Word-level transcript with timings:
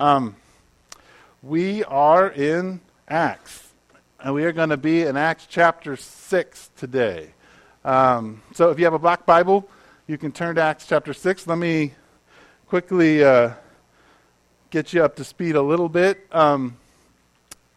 Um, 0.00 0.34
we 1.42 1.84
are 1.84 2.30
in 2.30 2.80
Acts, 3.06 3.68
and 4.18 4.32
we 4.32 4.44
are 4.44 4.52
going 4.52 4.70
to 4.70 4.78
be 4.78 5.02
in 5.02 5.18
Acts 5.18 5.46
chapter 5.46 5.94
6 5.94 6.70
today. 6.74 7.34
Um, 7.84 8.40
so 8.54 8.70
if 8.70 8.78
you 8.78 8.86
have 8.86 8.94
a 8.94 8.98
black 8.98 9.26
Bible, 9.26 9.68
you 10.06 10.16
can 10.16 10.32
turn 10.32 10.54
to 10.54 10.62
Acts 10.62 10.86
chapter 10.86 11.12
6. 11.12 11.46
Let 11.46 11.58
me 11.58 11.92
quickly 12.66 13.22
uh, 13.22 13.50
get 14.70 14.94
you 14.94 15.04
up 15.04 15.16
to 15.16 15.24
speed 15.24 15.54
a 15.54 15.60
little 15.60 15.90
bit. 15.90 16.26
Um, 16.32 16.78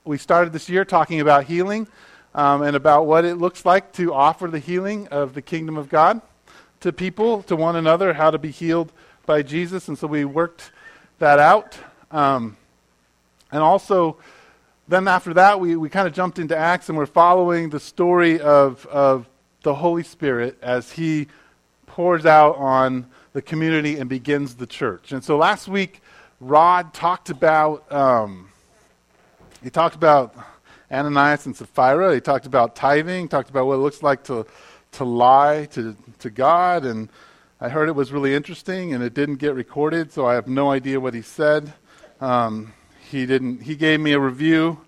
we 0.05 0.17
started 0.17 0.53
this 0.53 0.69
year 0.69 0.85
talking 0.85 1.19
about 1.19 1.43
healing 1.43 1.89
um, 2.33 2.61
and 2.61 2.77
about 2.77 3.05
what 3.05 3.25
it 3.25 3.35
looks 3.35 3.65
like 3.65 3.91
to 3.95 4.13
offer 4.13 4.47
the 4.47 4.59
healing 4.59 5.09
of 5.09 5.33
the 5.33 5.41
kingdom 5.41 5.75
of 5.75 5.89
God 5.89 6.21
to 6.79 6.93
people, 6.93 7.43
to 7.43 7.57
one 7.57 7.75
another, 7.75 8.13
how 8.13 8.31
to 8.31 8.37
be 8.37 8.49
healed 8.49 8.93
by 9.25 9.41
Jesus. 9.41 9.89
And 9.89 9.97
so 9.97 10.07
we 10.07 10.23
worked 10.23 10.71
that 11.19 11.37
out. 11.37 11.77
Um, 12.13 12.55
and 13.51 13.61
also, 13.61 14.17
then 14.87 15.07
after 15.07 15.33
that, 15.33 15.59
we, 15.59 15.75
we 15.75 15.89
kind 15.89 16.07
of 16.07 16.13
jumped 16.13 16.37
into 16.37 16.55
Acts 16.55 16.87
and 16.87 16.97
we're 16.97 17.07
following 17.07 17.71
the 17.71 17.79
story 17.79 18.39
of, 18.39 18.85
of 18.85 19.27
the 19.63 19.73
Holy 19.73 20.03
Spirit 20.03 20.57
as 20.61 20.91
he 20.91 21.27
pours 21.87 22.25
out 22.25 22.55
on 22.57 23.07
the 23.33 23.41
community 23.41 23.97
and 23.97 24.09
begins 24.09 24.55
the 24.55 24.67
church. 24.67 25.11
And 25.11 25.23
so 25.23 25.37
last 25.37 25.67
week, 25.67 26.01
Rod 26.39 26.93
talked 26.93 27.31
about, 27.31 27.91
um, 27.91 28.49
he 29.63 29.71
talked 29.71 29.95
about 29.95 30.35
Ananias 30.91 31.47
and 31.47 31.55
Sapphira. 31.55 32.13
He 32.13 32.21
talked 32.21 32.45
about 32.45 32.75
tithing, 32.75 33.27
talked 33.27 33.49
about 33.49 33.65
what 33.65 33.75
it 33.75 33.79
looks 33.79 34.03
like 34.03 34.23
to, 34.25 34.45
to 34.93 35.03
lie 35.03 35.65
to, 35.71 35.95
to 36.19 36.29
God. 36.29 36.85
And 36.85 37.09
I 37.59 37.69
heard 37.69 37.89
it 37.89 37.95
was 37.95 38.11
really 38.11 38.35
interesting, 38.35 38.93
and 38.93 39.03
it 39.03 39.15
didn't 39.15 39.37
get 39.37 39.55
recorded, 39.55 40.11
so 40.11 40.27
I 40.27 40.35
have 40.35 40.47
no 40.47 40.69
idea 40.69 40.99
what 40.99 41.15
he 41.15 41.23
said. 41.23 41.73
Um, 42.23 42.71
he 43.11 43.25
didn't. 43.25 43.63
He 43.63 43.75
gave 43.75 43.99
me 43.99 44.13
a 44.13 44.19
review, 44.19 44.79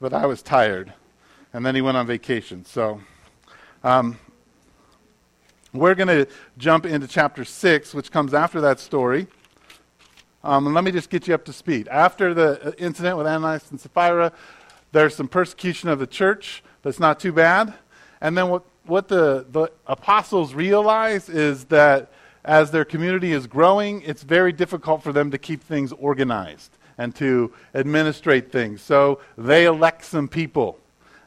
but 0.00 0.12
I 0.12 0.26
was 0.26 0.40
tired, 0.40 0.92
and 1.52 1.66
then 1.66 1.74
he 1.74 1.82
went 1.82 1.96
on 1.96 2.06
vacation. 2.06 2.64
So, 2.64 3.00
um, 3.82 4.20
we're 5.72 5.96
going 5.96 6.06
to 6.06 6.28
jump 6.58 6.86
into 6.86 7.08
chapter 7.08 7.44
six, 7.44 7.92
which 7.92 8.12
comes 8.12 8.34
after 8.34 8.60
that 8.60 8.78
story. 8.78 9.26
Um, 10.44 10.66
and 10.66 10.74
let 10.76 10.84
me 10.84 10.92
just 10.92 11.10
get 11.10 11.26
you 11.26 11.34
up 11.34 11.44
to 11.46 11.52
speed. 11.52 11.88
After 11.88 12.34
the 12.34 12.68
uh, 12.68 12.72
incident 12.78 13.16
with 13.16 13.26
Ananias 13.26 13.68
and 13.72 13.80
Sapphira, 13.80 14.30
there's 14.92 15.16
some 15.16 15.26
persecution 15.26 15.88
of 15.88 15.98
the 15.98 16.06
church 16.06 16.62
that's 16.82 17.00
not 17.00 17.18
too 17.18 17.32
bad. 17.32 17.74
And 18.20 18.38
then 18.38 18.48
what 18.48 18.62
what 18.86 19.08
the, 19.08 19.44
the 19.50 19.72
apostles 19.88 20.54
realize 20.54 21.28
is 21.28 21.64
that 21.64 22.12
as 22.44 22.70
their 22.70 22.84
community 22.84 23.32
is 23.32 23.46
growing, 23.46 24.02
it's 24.02 24.22
very 24.22 24.52
difficult 24.52 25.02
for 25.02 25.12
them 25.12 25.30
to 25.30 25.38
keep 25.38 25.62
things 25.62 25.92
organized 25.92 26.70
and 26.96 27.14
to 27.16 27.52
administrate 27.74 28.52
things. 28.52 28.82
So 28.82 29.20
they 29.36 29.64
elect 29.64 30.04
some 30.04 30.28
people. 30.28 30.78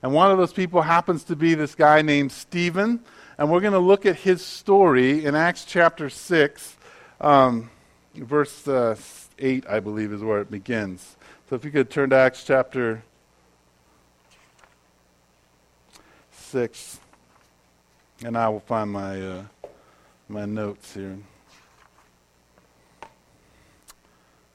And 0.02 0.14
one 0.14 0.32
of 0.32 0.38
those 0.38 0.54
people 0.54 0.82
happens 0.82 1.24
to 1.26 1.36
be 1.36 1.56
this 1.56 1.76
guy 1.76 2.02
named 2.02 2.32
Stephen. 2.32 3.00
And 3.38 3.52
we're 3.52 3.62
going 3.62 3.74
to 3.74 3.80
look 3.80 4.06
at 4.06 4.18
his 4.18 4.44
story 4.44 5.26
in 5.26 5.34
Acts 5.34 5.66
chapter 5.66 6.10
6, 6.10 6.78
um, 7.22 7.70
verse 8.16 8.68
uh, 8.68 8.96
8, 9.40 9.66
I 9.68 9.80
believe, 9.80 10.14
is 10.14 10.22
where 10.22 10.42
it 10.42 10.52
begins. 10.52 11.16
So 11.50 11.56
if 11.56 11.66
you 11.66 11.72
could 11.72 11.90
turn 11.90 12.12
to 12.12 12.18
Acts 12.18 12.44
chapter 12.44 13.04
6. 16.54 17.00
And 18.24 18.38
I 18.38 18.48
will 18.50 18.60
find 18.60 18.92
my, 18.92 19.20
uh, 19.20 19.44
my 20.34 20.46
notes 20.46 20.96
here. 20.96 21.20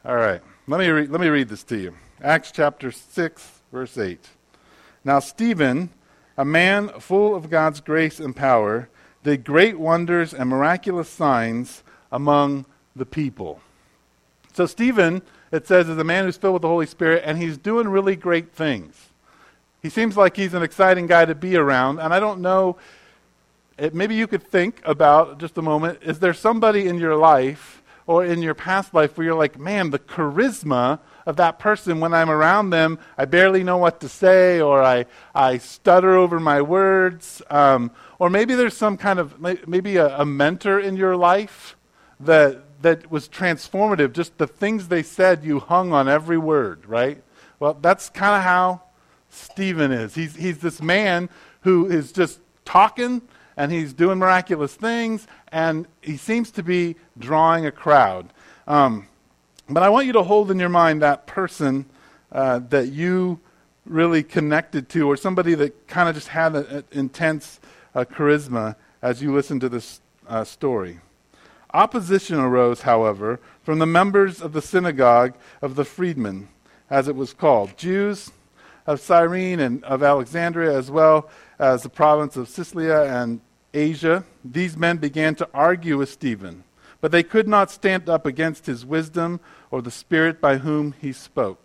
All 0.05 0.17
right. 0.17 0.41
Let 0.67 0.81
me, 0.81 0.89
re- 0.89 1.07
let 1.07 1.21
me 1.21 1.29
read 1.29 1.48
this 1.48 1.62
to 1.65 1.77
you. 1.79 1.95
Acts 2.21 2.51
chapter 2.51 2.91
6, 2.91 3.61
verse 3.71 3.97
8. 3.97 4.19
Now, 5.05 5.21
Stephen, 5.21 5.91
a 6.37 6.45
man 6.45 6.89
full 6.99 7.33
of 7.33 7.49
God's 7.49 7.81
grace 7.81 8.19
and 8.19 8.34
power, 8.34 8.88
did 9.22 9.44
great 9.44 9.78
wonders 9.78 10.34
and 10.34 10.50
miraculous 10.50 11.09
signs 11.09 11.84
among 12.11 12.67
the 12.97 13.06
people. 13.06 13.61
So, 14.53 14.67
Stephen, 14.67 15.22
it 15.53 15.69
says, 15.69 15.88
is 15.88 15.97
a 15.97 16.03
man 16.03 16.25
who's 16.25 16.37
filled 16.37 16.55
with 16.55 16.62
the 16.62 16.69
Holy 16.69 16.87
Spirit, 16.87 17.22
and 17.25 17.38
he's 17.38 17.56
doing 17.56 17.87
really 17.87 18.17
great 18.17 18.53
things. 18.53 19.11
He 19.81 19.91
seems 19.91 20.17
like 20.17 20.37
he's 20.37 20.55
an 20.55 20.65
exciting 20.65 21.06
guy 21.06 21.25
to 21.25 21.37
be 21.37 21.55
around, 21.55 22.00
and 22.00 22.12
I 22.12 22.19
don't 22.19 22.41
know 22.41 22.78
it, 23.78 23.94
maybe 23.94 24.15
you 24.15 24.27
could 24.27 24.43
think 24.43 24.81
about 24.84 25.39
just 25.39 25.56
a 25.56 25.62
moment 25.62 26.00
is 26.03 26.19
there 26.19 26.34
somebody 26.34 26.87
in 26.87 26.99
your 26.99 27.16
life 27.16 27.83
or 28.09 28.25
in 28.25 28.41
your 28.41 28.55
past 28.55 28.94
life 28.94 29.16
where 29.16 29.27
you're 29.27 29.34
like, 29.34 29.59
man, 29.59 29.91
the 29.91 29.99
charisma 29.99 30.99
of 31.27 31.37
that 31.37 31.59
person, 31.59 32.00
when 32.00 32.15
I'm 32.15 32.31
around 32.31 32.71
them, 32.71 32.99
I 33.19 33.27
barely 33.27 33.62
know 33.62 33.77
what 33.77 34.00
to 34.00 34.09
say 34.09 34.62
or 34.62 34.83
I, 34.83 35.05
I 35.34 35.59
stutter 35.59 36.17
over 36.17 36.41
my 36.41 36.62
words. 36.62 37.43
Um, 37.50 37.91
or 38.19 38.31
maybe 38.31 38.55
there's 38.55 38.75
some 38.75 38.97
kind 38.97 39.19
of, 39.19 39.38
maybe 39.69 39.97
a, 39.97 40.21
a 40.21 40.25
mentor 40.25 40.81
in 40.81 40.97
your 40.97 41.17
life 41.17 41.77
that, 42.19 42.62
that 42.81 43.11
was 43.11 43.28
transformative. 43.28 44.15
Just 44.15 44.38
the 44.38 44.47
things 44.47 44.88
they 44.88 45.03
said, 45.03 45.44
you 45.44 45.61
hung 45.61 45.93
on 45.93 46.09
every 46.09 46.38
word, 46.38 46.87
right? 46.87 47.22
Well, 47.61 47.75
that's 47.75 48.09
kind 48.09 48.37
of 48.37 48.43
how 48.43 48.83
Stephen 49.28 49.93
is. 49.93 50.15
He's, 50.15 50.34
he's 50.34 50.61
this 50.61 50.81
man 50.81 51.28
who 51.61 51.87
is 51.87 52.11
just 52.12 52.41
talking 52.65 53.21
and 53.58 53.72
he's 53.72 53.92
doing 53.92 54.19
miraculous 54.19 54.76
things, 54.76 55.26
and 55.50 55.88
he 56.00 56.16
seems 56.16 56.52
to 56.52 56.62
be 56.62 56.94
drawing 57.19 57.66
a 57.66 57.72
crowd. 57.72 58.32
Um, 58.69 59.08
but 59.69 59.82
I 59.82 59.88
want 59.88 60.06
you 60.06 60.12
to 60.12 60.22
hold 60.22 60.52
in 60.52 60.60
your 60.60 60.69
mind 60.69 61.02
that 61.02 61.26
person 61.26 61.84
uh, 62.30 62.60
that 62.70 62.92
you 62.92 63.41
really 63.84 64.22
connected 64.22 64.88
to, 64.91 65.10
or 65.10 65.16
somebody 65.16 65.54
that 65.56 65.88
kind 65.88 66.08
of 66.08 66.14
just 66.14 66.28
had 66.28 66.54
an 66.54 66.84
intense 66.92 67.58
uh, 67.96 68.04
charisma 68.04 68.76
as 69.02 69.20
you 69.20 69.34
listen 69.34 69.58
to 69.58 69.69
this 69.69 70.00
uh, 70.28 70.44
story. 70.44 71.00
Opposition 71.75 72.38
arose, 72.38 72.82
however, 72.82 73.40
from 73.64 73.80
the 73.80 73.86
members 73.86 74.40
of 74.40 74.52
the 74.52 74.62
synagogue 74.62 75.34
of 75.60 75.75
the 75.75 75.84
freedmen, 75.84 76.48
as 76.88 77.08
it 77.08 77.16
was 77.16 77.34
called, 77.34 77.76
Jews 77.76 78.30
of 78.86 79.00
Cyrene 79.00 79.58
and 79.58 79.82
of 79.84 80.02
Alexandria, 80.04 80.78
as 80.78 80.92
well 80.92 81.28
as 81.58 81.82
the 81.82 81.88
province 81.88 82.36
of 82.36 82.48
Cilicia 82.48 83.04
and 83.04 83.40
Asia, 83.78 84.25
these 84.44 84.77
men 84.77 84.97
began 84.99 85.34
to 85.37 85.49
argue 85.55 85.99
with 85.99 86.11
Stephen, 86.11 86.65
but 87.00 87.12
they 87.12 87.22
could 87.22 87.47
not 87.47 87.71
stand 87.71 88.09
up 88.09 88.27
against 88.27 88.66
his 88.66 88.84
wisdom 88.84 89.41
or 89.71 89.81
the 89.81 89.91
spirit 89.91 90.41
by 90.41 90.59
whom 90.59 90.94
he 91.00 91.12
spoke. 91.12 91.65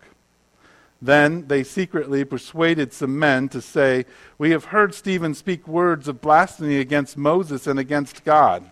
Then 1.01 1.47
they 1.47 1.63
secretly 1.63 2.23
persuaded 2.23 2.93
some 2.93 3.19
men 3.19 3.49
to 3.49 3.61
say, 3.61 4.05
We 4.37 4.51
have 4.51 4.65
heard 4.65 4.93
Stephen 4.93 5.33
speak 5.33 5.67
words 5.67 6.07
of 6.07 6.21
blasphemy 6.21 6.79
against 6.79 7.17
Moses 7.17 7.67
and 7.67 7.77
against 7.77 8.23
God. 8.23 8.69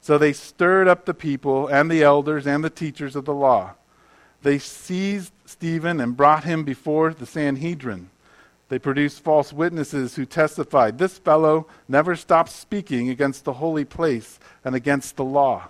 So 0.00 0.16
they 0.16 0.32
stirred 0.32 0.86
up 0.86 1.04
the 1.04 1.14
people 1.14 1.66
and 1.66 1.90
the 1.90 2.02
elders 2.02 2.46
and 2.46 2.62
the 2.62 2.70
teachers 2.70 3.16
of 3.16 3.24
the 3.24 3.34
law. 3.34 3.72
They 4.42 4.58
seized 4.58 5.32
Stephen 5.46 6.00
and 6.00 6.16
brought 6.16 6.44
him 6.44 6.62
before 6.62 7.12
the 7.12 7.26
Sanhedrin. 7.26 8.10
They 8.68 8.78
produced 8.78 9.20
false 9.20 9.52
witnesses 9.52 10.16
who 10.16 10.24
testified, 10.24 10.98
This 10.98 11.18
fellow 11.18 11.66
never 11.88 12.16
stops 12.16 12.52
speaking 12.52 13.10
against 13.10 13.44
the 13.44 13.54
holy 13.54 13.84
place 13.84 14.38
and 14.64 14.74
against 14.74 15.16
the 15.16 15.24
law. 15.24 15.68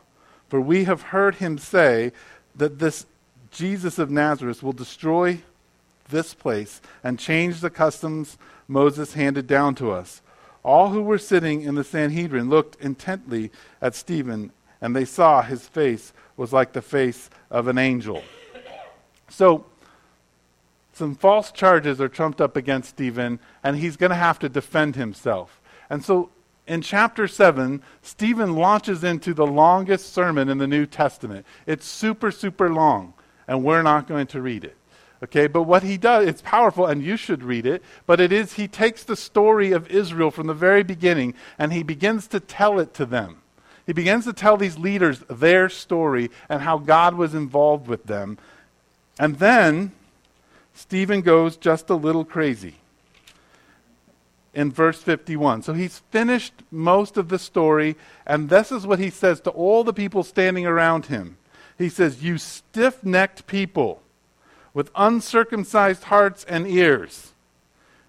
For 0.48 0.60
we 0.60 0.84
have 0.84 1.02
heard 1.02 1.36
him 1.36 1.58
say 1.58 2.12
that 2.54 2.78
this 2.78 3.06
Jesus 3.50 3.98
of 3.98 4.10
Nazareth 4.10 4.62
will 4.62 4.72
destroy 4.72 5.40
this 6.08 6.34
place 6.34 6.80
and 7.02 7.18
change 7.18 7.60
the 7.60 7.70
customs 7.70 8.38
Moses 8.68 9.14
handed 9.14 9.46
down 9.46 9.74
to 9.76 9.90
us. 9.90 10.22
All 10.62 10.90
who 10.90 11.02
were 11.02 11.18
sitting 11.18 11.62
in 11.62 11.74
the 11.74 11.84
Sanhedrin 11.84 12.48
looked 12.48 12.80
intently 12.80 13.50
at 13.82 13.94
Stephen, 13.94 14.50
and 14.80 14.94
they 14.94 15.04
saw 15.04 15.42
his 15.42 15.66
face 15.66 16.12
was 16.36 16.52
like 16.52 16.72
the 16.72 16.82
face 16.82 17.28
of 17.50 17.68
an 17.68 17.78
angel. 17.78 18.22
So, 19.28 19.66
some 20.94 21.14
false 21.14 21.50
charges 21.50 22.00
are 22.00 22.08
trumped 22.08 22.40
up 22.40 22.56
against 22.56 22.90
Stephen, 22.90 23.40
and 23.62 23.76
he's 23.76 23.96
going 23.96 24.10
to 24.10 24.16
have 24.16 24.38
to 24.38 24.48
defend 24.48 24.96
himself. 24.96 25.60
And 25.90 26.04
so 26.04 26.30
in 26.66 26.80
chapter 26.80 27.28
7, 27.28 27.82
Stephen 28.00 28.54
launches 28.54 29.04
into 29.04 29.34
the 29.34 29.46
longest 29.46 30.12
sermon 30.12 30.48
in 30.48 30.58
the 30.58 30.66
New 30.66 30.86
Testament. 30.86 31.44
It's 31.66 31.86
super, 31.86 32.30
super 32.30 32.70
long, 32.70 33.12
and 33.46 33.64
we're 33.64 33.82
not 33.82 34.06
going 34.06 34.28
to 34.28 34.40
read 34.40 34.64
it. 34.64 34.76
Okay, 35.22 35.46
but 35.46 35.62
what 35.62 35.82
he 35.82 35.96
does, 35.96 36.26
it's 36.26 36.42
powerful, 36.42 36.86
and 36.86 37.02
you 37.02 37.16
should 37.16 37.42
read 37.42 37.66
it, 37.66 37.82
but 38.06 38.20
it 38.20 38.30
is 38.30 38.54
he 38.54 38.68
takes 38.68 39.04
the 39.04 39.16
story 39.16 39.72
of 39.72 39.88
Israel 39.88 40.30
from 40.30 40.46
the 40.46 40.54
very 40.54 40.82
beginning 40.82 41.34
and 41.58 41.72
he 41.72 41.82
begins 41.82 42.26
to 42.28 42.40
tell 42.40 42.78
it 42.78 42.92
to 42.94 43.06
them. 43.06 43.38
He 43.86 43.94
begins 43.94 44.24
to 44.24 44.34
tell 44.34 44.58
these 44.58 44.78
leaders 44.78 45.22
their 45.30 45.70
story 45.70 46.30
and 46.48 46.60
how 46.60 46.76
God 46.76 47.14
was 47.14 47.34
involved 47.34 47.86
with 47.86 48.04
them. 48.04 48.36
And 49.18 49.38
then 49.38 49.92
Stephen 50.74 51.22
goes 51.22 51.56
just 51.56 51.88
a 51.88 51.94
little 51.94 52.24
crazy 52.24 52.74
in 54.52 54.70
verse 54.70 55.02
51. 55.02 55.62
So 55.62 55.72
he's 55.72 56.00
finished 56.10 56.52
most 56.70 57.16
of 57.16 57.28
the 57.28 57.38
story, 57.38 57.96
and 58.26 58.48
this 58.48 58.70
is 58.70 58.86
what 58.86 58.98
he 58.98 59.10
says 59.10 59.40
to 59.42 59.50
all 59.50 59.84
the 59.84 59.92
people 59.92 60.22
standing 60.22 60.66
around 60.66 61.06
him. 61.06 61.36
He 61.78 61.88
says, 61.88 62.22
You 62.22 62.38
stiff 62.38 63.02
necked 63.04 63.46
people. 63.46 64.00
with 64.72 64.90
uncircumcised 64.96 66.04
hearts 66.04 66.44
and 66.48 66.66
ears. 66.66 67.32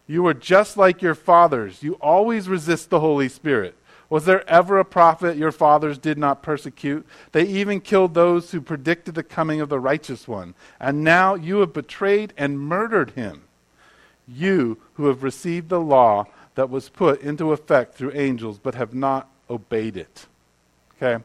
You 0.07 0.25
are 0.25 0.33
just 0.33 0.77
like 0.77 0.99
your 0.99 1.13
fathers. 1.13 1.83
You 1.83 1.93
always 2.01 2.49
resist 2.49 2.89
the 2.89 2.99
Holy 2.99 3.29
Spirit. 3.29 3.75
Was 4.09 4.25
there 4.25 4.47
ever 4.49 4.77
a 4.77 4.85
prophet 4.85 5.37
your 5.37 5.51
fathers 5.51 5.97
did 5.97 6.17
not 6.17 6.43
persecute? 6.43 7.05
They 7.31 7.43
even 7.43 7.81
killed 7.81 8.13
those 8.13 8.51
who 8.51 8.61
predicted 8.61 9.15
the 9.15 9.23
coming 9.23 9.61
of 9.61 9.69
the 9.69 9.79
righteous 9.79 10.27
one. 10.27 10.53
And 10.79 11.03
now 11.03 11.35
you 11.35 11.59
have 11.59 11.73
betrayed 11.73 12.33
and 12.37 12.59
murdered 12.59 13.11
him. 13.11 13.43
You 14.27 14.77
who 14.93 15.07
have 15.07 15.23
received 15.23 15.69
the 15.69 15.79
law 15.79 16.25
that 16.55 16.69
was 16.69 16.89
put 16.89 17.21
into 17.21 17.51
effect 17.51 17.95
through 17.95 18.13
angels, 18.13 18.59
but 18.61 18.75
have 18.75 18.93
not 18.93 19.29
obeyed 19.49 19.97
it. 19.97 20.25
Okay? 20.95 21.23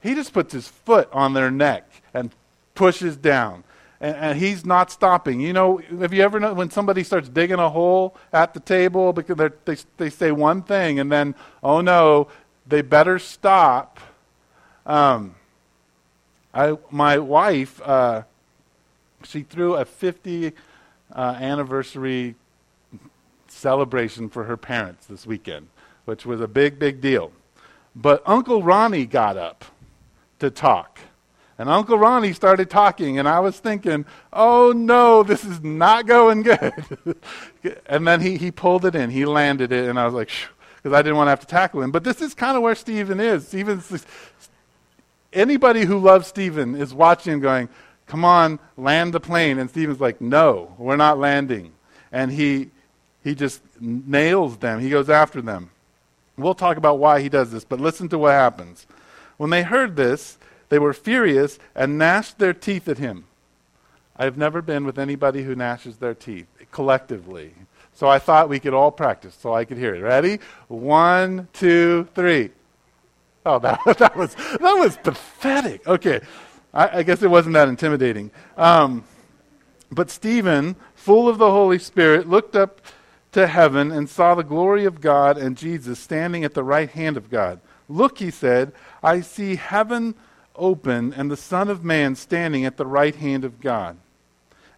He 0.00 0.14
just 0.14 0.32
puts 0.32 0.52
his 0.52 0.68
foot 0.68 1.08
on 1.12 1.32
their 1.32 1.50
neck 1.50 1.90
and 2.14 2.30
pushes 2.74 3.16
down 3.16 3.64
and, 4.00 4.16
and, 4.16 4.38
he's 4.38 4.64
not 4.64 4.90
stopping. 4.90 5.40
You 5.40 5.52
know, 5.52 5.80
have 5.98 6.12
you 6.12 6.22
ever 6.22 6.38
known 6.38 6.56
when 6.56 6.70
somebody 6.70 7.02
starts 7.02 7.28
digging 7.28 7.58
a 7.58 7.68
hole 7.68 8.16
at 8.32 8.54
the 8.54 8.60
table 8.60 9.12
because 9.12 9.50
they 9.64 9.76
they 9.96 10.10
say 10.10 10.32
one 10.32 10.62
thing 10.62 11.00
and 11.00 11.10
then 11.10 11.34
oh 11.62 11.80
no, 11.80 12.28
they 12.66 12.82
better 12.82 13.18
stop. 13.18 13.98
Um, 14.86 15.34
I 16.54 16.78
my 16.90 17.18
wife 17.18 17.80
uh, 17.82 18.22
she 19.24 19.42
threw 19.42 19.74
a 19.74 19.84
50 19.84 20.52
uh, 21.12 21.36
anniversary 21.40 22.36
celebration 23.48 24.28
for 24.28 24.44
her 24.44 24.56
parents 24.56 25.06
this 25.06 25.26
weekend, 25.26 25.68
which 26.04 26.24
was 26.24 26.40
a 26.40 26.48
big 26.48 26.78
big 26.78 27.00
deal. 27.00 27.32
But 27.96 28.22
Uncle 28.26 28.62
Ronnie 28.62 29.06
got 29.06 29.36
up 29.36 29.64
to 30.38 30.50
talk. 30.50 31.00
And 31.58 31.68
Uncle 31.68 31.98
Ronnie 31.98 32.32
started 32.32 32.70
talking, 32.70 33.18
and 33.18 33.28
I 33.28 33.40
was 33.40 33.58
thinking, 33.58 34.06
oh 34.32 34.72
no, 34.72 35.24
this 35.24 35.44
is 35.44 35.60
not 35.60 36.06
going 36.06 36.42
good. 36.42 36.72
and 37.86 38.06
then 38.06 38.20
he, 38.20 38.36
he 38.36 38.52
pulled 38.52 38.84
it 38.84 38.94
in, 38.94 39.10
he 39.10 39.24
landed 39.24 39.72
it, 39.72 39.88
and 39.88 39.98
I 39.98 40.04
was 40.04 40.14
like, 40.14 40.30
because 40.76 40.96
I 40.96 41.02
didn't 41.02 41.16
want 41.16 41.26
to 41.26 41.30
have 41.30 41.40
to 41.40 41.46
tackle 41.46 41.82
him. 41.82 41.90
But 41.90 42.04
this 42.04 42.22
is 42.22 42.32
kind 42.32 42.56
of 42.56 42.62
where 42.62 42.76
Stephen 42.76 43.18
is. 43.18 43.48
Stephen's, 43.48 44.06
anybody 45.32 45.84
who 45.84 45.98
loves 45.98 46.28
Stephen 46.28 46.76
is 46.76 46.94
watching 46.94 47.32
him 47.34 47.40
going, 47.40 47.68
come 48.06 48.24
on, 48.24 48.60
land 48.76 49.12
the 49.12 49.20
plane. 49.20 49.58
And 49.58 49.68
Stephen's 49.68 50.00
like, 50.00 50.20
no, 50.20 50.74
we're 50.78 50.96
not 50.96 51.18
landing. 51.18 51.72
And 52.12 52.30
he, 52.30 52.70
he 53.24 53.34
just 53.34 53.60
nails 53.80 54.58
them, 54.58 54.78
he 54.80 54.90
goes 54.90 55.10
after 55.10 55.42
them. 55.42 55.70
We'll 56.36 56.54
talk 56.54 56.76
about 56.76 57.00
why 57.00 57.20
he 57.20 57.28
does 57.28 57.50
this, 57.50 57.64
but 57.64 57.80
listen 57.80 58.08
to 58.10 58.18
what 58.18 58.30
happens. 58.30 58.86
When 59.38 59.50
they 59.50 59.64
heard 59.64 59.96
this, 59.96 60.37
they 60.68 60.78
were 60.78 60.92
furious 60.92 61.58
and 61.74 61.98
gnashed 61.98 62.38
their 62.38 62.54
teeth 62.54 62.88
at 62.88 62.98
him. 62.98 63.24
I've 64.16 64.36
never 64.36 64.60
been 64.60 64.84
with 64.84 64.98
anybody 64.98 65.44
who 65.44 65.54
gnashes 65.54 65.98
their 65.98 66.14
teeth 66.14 66.46
collectively. 66.72 67.54
So 67.94 68.08
I 68.08 68.18
thought 68.18 68.48
we 68.48 68.60
could 68.60 68.74
all 68.74 68.90
practice 68.90 69.36
so 69.40 69.54
I 69.54 69.64
could 69.64 69.78
hear 69.78 69.94
it. 69.94 70.00
Ready? 70.00 70.40
One, 70.68 71.48
two, 71.52 72.08
three. 72.14 72.50
Oh, 73.46 73.58
that, 73.60 73.80
that, 73.98 74.16
was, 74.16 74.34
that 74.34 74.60
was 74.60 74.96
pathetic. 74.98 75.86
Okay. 75.86 76.20
I, 76.74 76.98
I 76.98 77.02
guess 77.02 77.22
it 77.22 77.30
wasn't 77.30 77.54
that 77.54 77.68
intimidating. 77.68 78.30
Um, 78.56 79.04
but 79.90 80.10
Stephen, 80.10 80.76
full 80.94 81.28
of 81.28 81.38
the 81.38 81.50
Holy 81.50 81.78
Spirit, 81.78 82.28
looked 82.28 82.54
up 82.54 82.80
to 83.32 83.46
heaven 83.46 83.90
and 83.90 84.08
saw 84.08 84.34
the 84.34 84.42
glory 84.42 84.84
of 84.84 85.00
God 85.00 85.38
and 85.38 85.56
Jesus 85.56 85.98
standing 85.98 86.44
at 86.44 86.54
the 86.54 86.64
right 86.64 86.90
hand 86.90 87.16
of 87.16 87.30
God. 87.30 87.60
Look, 87.88 88.18
he 88.18 88.30
said, 88.30 88.72
I 89.02 89.22
see 89.22 89.56
heaven 89.56 90.14
open 90.58 91.12
and 91.14 91.30
the 91.30 91.36
Son 91.36 91.68
of 91.68 91.84
Man 91.84 92.14
standing 92.14 92.64
at 92.64 92.76
the 92.76 92.86
right 92.86 93.14
hand 93.14 93.44
of 93.44 93.60
God. 93.60 93.96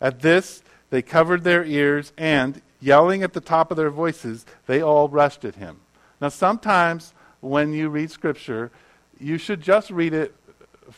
At 0.01 0.21
this, 0.21 0.63
they 0.91 1.03
covered 1.03 1.45
their 1.45 1.65
ears 1.65 2.13
and, 2.17 2.63
yelling 2.81 3.23
at 3.23 3.33
the 3.33 3.41
top 3.41 3.71
of 3.71 3.77
their 3.77 3.91
voices, 3.91 4.47
they 4.67 4.81
all 4.81 5.09
rushed 5.09 5.45
at 5.45 5.57
him. 5.57 5.81
Now, 6.21 6.29
sometimes 6.29 7.13
when 7.41 7.73
you 7.73 7.89
read 7.89 8.11
Scripture, 8.11 8.71
you 9.19 9.39
should 9.39 9.61
just 9.61 9.91
read 9.91 10.13
it 10.13 10.35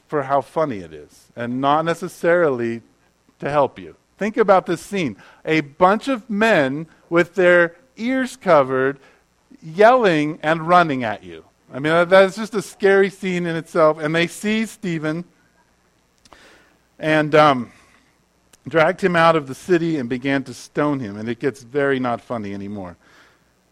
for 0.06 0.23
how 0.23 0.40
funny 0.40 0.79
it 0.79 0.93
is 0.93 1.29
and 1.37 1.61
not 1.61 1.84
necessarily 1.84 2.82
to 3.38 3.50
help 3.50 3.79
you. 3.79 3.96
Think 4.19 4.37
about 4.37 4.67
this 4.67 4.81
scene 4.81 5.17
a 5.44 5.61
bunch 5.61 6.08
of 6.08 6.29
men 6.31 6.87
with 7.11 7.34
their 7.34 7.76
ears 7.96 8.37
covered 8.37 8.99
yelling 9.62 10.38
and 10.43 10.67
running 10.67 11.05
at 11.05 11.25
you. 11.25 11.44
I 11.74 11.78
mean, 11.78 12.08
that's 12.10 12.36
just 12.36 12.54
a 12.54 12.60
scary 12.60 13.08
scene 13.08 13.46
in 13.46 13.56
itself. 13.56 13.98
And 13.98 14.14
they 14.14 14.26
seized 14.26 14.72
Stephen 14.72 15.24
and 16.98 17.34
um, 17.34 17.72
dragged 18.69 19.00
him 19.00 19.16
out 19.16 19.36
of 19.36 19.46
the 19.46 19.54
city 19.54 19.96
and 19.96 20.06
began 20.06 20.44
to 20.44 20.54
stone 20.54 21.00
him. 21.00 21.16
And 21.16 21.30
it 21.30 21.38
gets 21.38 21.62
very 21.62 21.98
not 21.98 22.20
funny 22.20 22.52
anymore. 22.52 22.98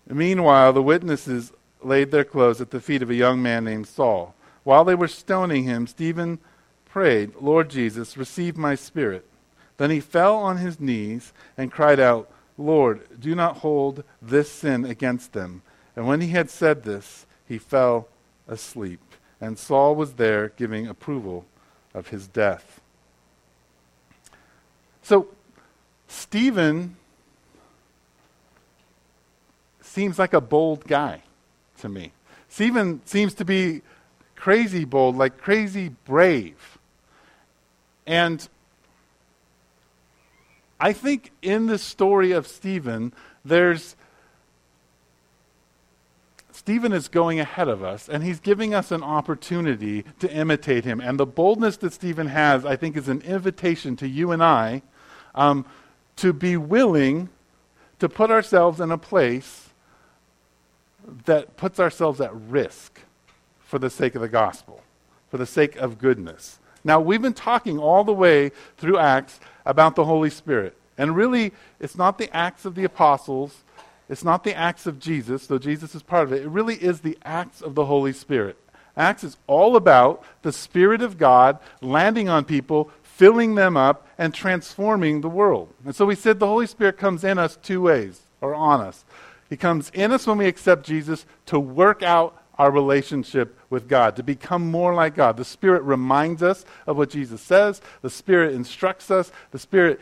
And 0.08 0.19
meanwhile, 0.19 0.73
the 0.73 0.82
witnesses 0.82 1.52
laid 1.82 2.11
their 2.11 2.25
clothes 2.25 2.62
at 2.62 2.70
the 2.70 2.81
feet 2.81 3.02
of 3.02 3.11
a 3.11 3.14
young 3.14 3.43
man 3.43 3.64
named 3.64 3.87
Saul. 3.87 4.35
While 4.64 4.85
they 4.85 4.94
were 4.94 5.08
stoning 5.08 5.64
him, 5.64 5.87
Stephen 5.87 6.38
prayed, 6.87 7.35
Lord 7.38 7.69
Jesus, 7.69 8.17
receive 8.17 8.56
my 8.56 8.75
spirit. 8.75 9.26
Then 9.76 9.91
he 9.91 10.00
fell 10.00 10.37
on 10.37 10.56
his 10.56 10.81
knees 10.81 11.32
and 11.56 11.70
cried 11.70 12.00
out, 12.00 12.31
Lord, 12.56 13.20
do 13.20 13.35
not 13.35 13.58
hold 13.58 14.05
this 14.20 14.50
sin 14.50 14.85
against 14.85 15.32
them. 15.32 15.62
And 15.97 16.06
when 16.06 16.20
he 16.20 16.29
had 16.29 16.50
said 16.50 16.82
this, 16.82 17.26
he 17.50 17.58
fell 17.58 18.06
asleep. 18.47 19.00
And 19.41 19.58
Saul 19.58 19.97
was 19.97 20.12
there 20.12 20.50
giving 20.50 20.87
approval 20.87 21.47
of 21.93 22.06
his 22.08 22.29
death. 22.29 22.81
So, 25.02 25.26
Stephen 26.06 26.94
seems 29.81 30.17
like 30.17 30.32
a 30.32 30.41
bold 30.41 30.87
guy 30.87 31.25
to 31.81 31.88
me. 31.88 32.12
Stephen 32.49 33.00
seems 33.05 33.35
to 33.35 33.44
be 33.44 33.82
crazy 34.37 34.85
bold, 34.85 35.17
like 35.17 35.37
crazy 35.37 35.88
brave. 36.05 36.79
And 38.06 38.49
I 40.79 40.93
think 40.93 41.32
in 41.43 41.67
the 41.67 41.79
story 41.79 42.31
of 42.31 42.47
Stephen, 42.47 43.12
there's 43.44 43.97
Stephen 46.61 46.93
is 46.93 47.09
going 47.09 47.41
ahead 47.41 47.69
of 47.69 47.83
us, 47.83 48.07
and 48.07 48.23
he's 48.23 48.39
giving 48.39 48.75
us 48.75 48.91
an 48.91 49.03
opportunity 49.03 50.05
to 50.19 50.31
imitate 50.31 50.85
him. 50.85 51.01
And 51.01 51.19
the 51.19 51.25
boldness 51.25 51.79
that 51.79 51.95
Stephen 51.95 52.27
has, 52.27 52.67
I 52.67 52.77
think, 52.77 52.99
is 52.99 53.09
an 53.09 53.23
invitation 53.23 53.97
to 53.97 54.07
you 54.07 54.31
and 54.31 54.45
I 54.45 54.83
um, 55.35 55.64
to 56.17 56.35
be 56.35 56.59
willing 56.59 57.31
to 57.99 58.11
put 58.11 58.31
ourselves 58.31 58.79
in 58.79 58.90
a 58.90 58.99
place 58.99 59.71
that 61.25 61.57
puts 61.57 61.81
ourselves 61.81 62.21
at 62.21 62.31
risk 62.35 63.00
for 63.61 63.79
the 63.79 63.88
sake 63.88 64.14
of 64.14 64.21
the 64.21 64.29
gospel, 64.29 64.83
for 65.31 65.38
the 65.38 65.47
sake 65.47 65.76
of 65.76 65.97
goodness. 65.97 66.59
Now, 66.85 67.00
we've 67.00 67.23
been 67.23 67.33
talking 67.33 67.79
all 67.79 68.05
the 68.05 68.12
way 68.12 68.50
through 68.76 68.99
Acts 68.99 69.40
about 69.64 69.97
the 69.97 70.05
Holy 70.05 70.29
Spirit. 70.29 70.76
And 70.99 71.17
really, 71.17 71.55
it's 71.81 71.97
not 71.97 72.19
the 72.19 72.29
Acts 72.37 72.67
of 72.67 72.75
the 72.75 72.85
Apostles 72.85 73.64
it's 74.11 74.25
not 74.25 74.43
the 74.43 74.55
acts 74.55 74.87
of 74.87 74.99
Jesus, 74.99 75.47
though 75.47 75.59
Jesus 75.59 75.95
is 75.95 76.02
part 76.02 76.25
of 76.25 76.33
it. 76.33 76.43
It 76.43 76.49
really 76.49 76.75
is 76.75 77.00
the 77.00 77.17
acts 77.25 77.62
of 77.62 77.76
the 77.76 77.87
Holy 77.87 78.12
Spirit. 78.12 78.59
Acts 78.97 79.23
is 79.23 79.37
all 79.47 79.76
about 79.76 80.25
the 80.43 80.52
Spirit 80.52 81.00
of 81.00 81.17
God 81.17 81.61
landing 81.81 82.29
on 82.29 82.45
people, 82.45 82.90
filling 83.05 83.55
them 83.55 83.76
up, 83.76 84.09
and 84.19 84.35
transforming 84.35 85.21
the 85.21 85.29
world. 85.29 85.73
And 85.85 85.95
so 85.95 86.05
we 86.05 86.17
said 86.17 86.40
the 86.40 86.49
Holy 86.49 86.67
Spirit 86.67 86.99
comes 86.99 87.23
in 87.23 87.38
us 87.38 87.57
two 87.62 87.81
ways, 87.81 88.23
or 88.40 88.52
on 88.52 88.81
us. 88.81 89.05
He 89.49 89.57
comes 89.57 89.90
in 89.95 90.11
us 90.11 90.26
when 90.26 90.38
we 90.38 90.49
accept 90.49 90.85
Jesus 90.85 91.25
to 91.47 91.61
work 91.61 92.02
out 92.02 92.37
our 92.59 92.73
relationship 92.73 93.57
with 93.71 93.88
God, 93.88 94.17
to 94.17 94.25
become 94.25 94.71
more 94.71 94.93
like 94.93 95.14
God. 95.14 95.37
The 95.37 95.45
Spirit 95.45 95.83
reminds 95.83 96.43
us 96.43 96.64
of 96.87 96.97
what 96.97 97.11
Jesus 97.11 97.40
says, 97.40 97.81
the 98.02 98.11
Spirit 98.11 98.55
instructs 98.55 99.09
us, 99.09 99.31
the 99.52 99.59
Spirit 99.61 100.00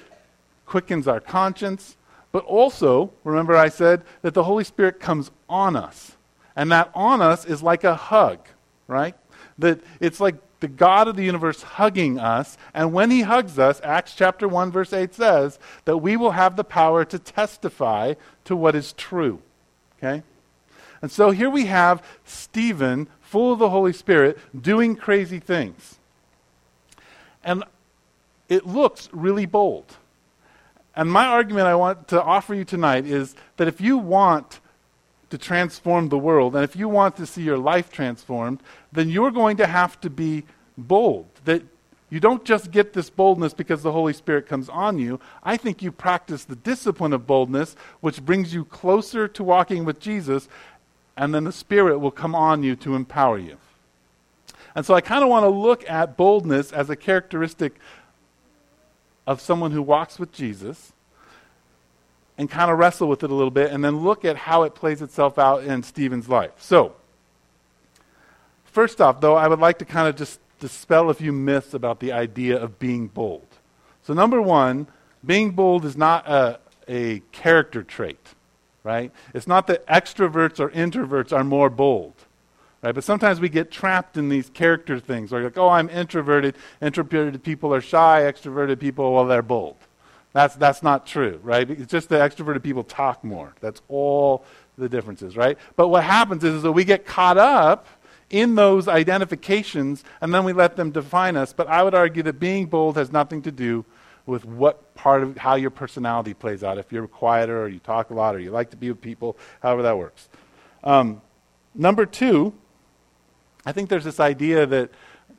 quickens 0.64 1.06
our 1.06 1.20
conscience. 1.20 1.97
But 2.30 2.44
also, 2.44 3.12
remember 3.24 3.56
I 3.56 3.68
said 3.68 4.02
that 4.22 4.34
the 4.34 4.44
Holy 4.44 4.64
Spirit 4.64 5.00
comes 5.00 5.30
on 5.48 5.76
us. 5.76 6.12
And 6.54 6.72
that 6.72 6.90
on 6.94 7.22
us 7.22 7.44
is 7.44 7.62
like 7.62 7.84
a 7.84 7.94
hug, 7.94 8.40
right? 8.86 9.14
That 9.58 9.80
it's 10.00 10.20
like 10.20 10.36
the 10.60 10.68
God 10.68 11.08
of 11.08 11.16
the 11.16 11.24
universe 11.24 11.62
hugging 11.62 12.18
us. 12.18 12.58
And 12.74 12.92
when 12.92 13.10
he 13.10 13.22
hugs 13.22 13.58
us, 13.58 13.80
Acts 13.84 14.14
chapter 14.14 14.48
1, 14.48 14.72
verse 14.72 14.92
8 14.92 15.14
says 15.14 15.58
that 15.84 15.98
we 15.98 16.16
will 16.16 16.32
have 16.32 16.56
the 16.56 16.64
power 16.64 17.04
to 17.04 17.18
testify 17.18 18.14
to 18.44 18.56
what 18.56 18.74
is 18.74 18.92
true. 18.92 19.40
Okay? 19.98 20.22
And 21.00 21.10
so 21.12 21.30
here 21.30 21.50
we 21.50 21.66
have 21.66 22.04
Stephen, 22.24 23.08
full 23.20 23.52
of 23.52 23.60
the 23.60 23.70
Holy 23.70 23.92
Spirit, 23.92 24.38
doing 24.60 24.96
crazy 24.96 25.38
things. 25.38 25.98
And 27.44 27.62
it 28.48 28.66
looks 28.66 29.08
really 29.12 29.46
bold. 29.46 29.96
And 30.98 31.08
my 31.12 31.26
argument 31.26 31.68
I 31.68 31.76
want 31.76 32.08
to 32.08 32.20
offer 32.20 32.54
you 32.54 32.64
tonight 32.64 33.06
is 33.06 33.36
that 33.56 33.68
if 33.68 33.80
you 33.80 33.96
want 33.98 34.58
to 35.30 35.38
transform 35.38 36.08
the 36.08 36.18
world, 36.18 36.56
and 36.56 36.64
if 36.64 36.74
you 36.74 36.88
want 36.88 37.14
to 37.18 37.26
see 37.26 37.42
your 37.42 37.56
life 37.56 37.92
transformed, 37.92 38.60
then 38.90 39.08
you're 39.08 39.30
going 39.30 39.58
to 39.58 39.66
have 39.68 40.00
to 40.00 40.10
be 40.10 40.42
bold. 40.76 41.28
That 41.44 41.62
You 42.10 42.20
don't 42.20 42.44
just 42.44 42.70
get 42.70 42.94
this 42.94 43.10
boldness 43.10 43.52
because 43.52 43.82
the 43.82 43.92
Holy 43.92 44.12
Spirit 44.12 44.46
comes 44.46 44.68
on 44.68 44.98
you. 44.98 45.20
I 45.42 45.56
think 45.56 45.82
you 45.82 45.92
practice 45.92 46.44
the 46.44 46.56
discipline 46.56 47.12
of 47.12 47.26
boldness, 47.26 47.76
which 48.00 48.24
brings 48.24 48.54
you 48.54 48.64
closer 48.64 49.28
to 49.28 49.44
walking 49.44 49.84
with 49.84 50.00
Jesus, 50.00 50.48
and 51.16 51.34
then 51.34 51.44
the 51.44 51.52
Spirit 51.52 51.98
will 51.98 52.10
come 52.10 52.34
on 52.34 52.62
you 52.62 52.74
to 52.76 52.94
empower 52.94 53.38
you. 53.38 53.58
And 54.74 54.86
so 54.86 54.94
I 54.94 55.00
kind 55.00 55.22
of 55.22 55.28
want 55.28 55.44
to 55.44 55.48
look 55.48 55.88
at 55.88 56.16
boldness 56.16 56.72
as 56.72 56.88
a 56.88 56.96
characteristic 56.96 57.74
of 59.28 59.42
someone 59.42 59.72
who 59.72 59.82
walks 59.82 60.18
with 60.18 60.32
Jesus 60.32 60.94
and 62.38 62.48
kind 62.48 62.70
of 62.70 62.78
wrestle 62.78 63.08
with 63.08 63.22
it 63.22 63.30
a 63.30 63.34
little 63.34 63.50
bit 63.50 63.70
and 63.70 63.84
then 63.84 63.98
look 63.98 64.24
at 64.24 64.36
how 64.36 64.62
it 64.62 64.74
plays 64.74 65.02
itself 65.02 65.38
out 65.38 65.64
in 65.64 65.82
Stephen's 65.82 66.30
life. 66.30 66.52
So, 66.56 66.94
first 68.64 69.02
off, 69.02 69.20
though, 69.20 69.34
I 69.34 69.46
would 69.46 69.58
like 69.58 69.80
to 69.80 69.84
kind 69.84 70.08
of 70.08 70.16
just 70.16 70.40
dispel 70.60 71.10
a 71.10 71.14
few 71.14 71.30
myths 71.30 71.74
about 71.74 72.00
the 72.00 72.10
idea 72.10 72.56
of 72.56 72.78
being 72.78 73.08
bold. 73.08 73.46
So, 74.02 74.14
number 74.14 74.40
one, 74.40 74.86
being 75.22 75.50
bold 75.50 75.84
is 75.84 75.94
not 75.94 76.26
a, 76.26 76.58
a 76.88 77.20
character 77.30 77.82
trait, 77.82 78.34
right? 78.82 79.12
It's 79.34 79.46
not 79.46 79.66
that 79.66 79.86
extroverts 79.88 80.58
or 80.58 80.70
introverts 80.70 81.36
are 81.36 81.44
more 81.44 81.68
bold. 81.68 82.14
Right? 82.82 82.94
But 82.94 83.04
sometimes 83.04 83.40
we 83.40 83.48
get 83.48 83.70
trapped 83.70 84.16
in 84.16 84.28
these 84.28 84.50
character 84.50 85.00
things. 85.00 85.32
Or 85.32 85.42
like, 85.42 85.58
oh, 85.58 85.68
I'm 85.68 85.90
introverted. 85.90 86.54
Introverted 86.80 87.42
people 87.42 87.74
are 87.74 87.80
shy. 87.80 88.22
Extroverted 88.22 88.78
people, 88.78 89.12
well, 89.12 89.26
they're 89.26 89.42
bold. 89.42 89.76
That's, 90.32 90.54
that's 90.54 90.82
not 90.82 91.06
true, 91.06 91.40
right? 91.42 91.68
It's 91.68 91.90
just 91.90 92.08
that 92.10 92.30
extroverted 92.30 92.62
people 92.62 92.84
talk 92.84 93.24
more. 93.24 93.54
That's 93.60 93.82
all 93.88 94.44
the 94.76 94.88
differences, 94.88 95.36
right? 95.36 95.58
But 95.74 95.88
what 95.88 96.04
happens 96.04 96.44
is, 96.44 96.56
is 96.56 96.62
that 96.62 96.72
we 96.72 96.84
get 96.84 97.06
caught 97.06 97.38
up 97.38 97.86
in 98.30 98.54
those 98.54 98.88
identifications 98.88 100.04
and 100.20 100.32
then 100.32 100.44
we 100.44 100.52
let 100.52 100.76
them 100.76 100.90
define 100.90 101.36
us. 101.36 101.52
But 101.52 101.66
I 101.66 101.82
would 101.82 101.94
argue 101.94 102.22
that 102.24 102.38
being 102.38 102.66
bold 102.66 102.96
has 102.96 103.10
nothing 103.10 103.42
to 103.42 103.50
do 103.50 103.84
with 104.26 104.44
what 104.44 104.94
part 104.94 105.22
of 105.22 105.38
how 105.38 105.54
your 105.54 105.70
personality 105.70 106.34
plays 106.34 106.62
out. 106.62 106.76
If 106.76 106.92
you're 106.92 107.08
quieter 107.08 107.62
or 107.62 107.68
you 107.68 107.78
talk 107.78 108.10
a 108.10 108.14
lot 108.14 108.34
or 108.34 108.38
you 108.38 108.50
like 108.50 108.70
to 108.70 108.76
be 108.76 108.90
with 108.90 109.00
people, 109.00 109.36
however 109.62 109.82
that 109.82 109.96
works. 109.96 110.28
Um, 110.84 111.22
number 111.74 112.04
two, 112.04 112.52
I 113.68 113.72
think 113.72 113.90
there's 113.90 114.04
this 114.04 114.18
idea 114.18 114.64
that 114.64 114.88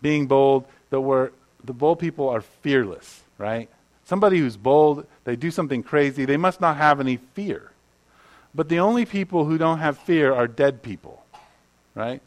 being 0.04 0.28
bold, 0.28 0.66
that 0.92 1.02
we're, 1.02 1.32
the 1.64 1.74
bold 1.74 1.98
people 1.98 2.30
are 2.30 2.42
fearless, 2.42 3.24
right? 3.40 3.68
Somebody 4.06 4.38
who's 4.38 4.56
bold, 4.56 5.08
they 5.24 5.36
do 5.36 5.50
something 5.50 5.82
crazy, 5.82 6.26
they 6.26 6.38
must 6.38 6.62
not 6.62 6.78
have 6.78 7.00
any 7.00 7.18
fear. 7.18 7.72
But 8.54 8.70
the 8.70 8.82
only 8.82 9.06
people 9.06 9.46
who 9.46 9.58
don't 9.58 9.80
have 9.80 9.98
fear 9.98 10.32
are 10.32 10.48
dead 10.48 10.84
people, 10.84 11.24
right? 11.96 12.22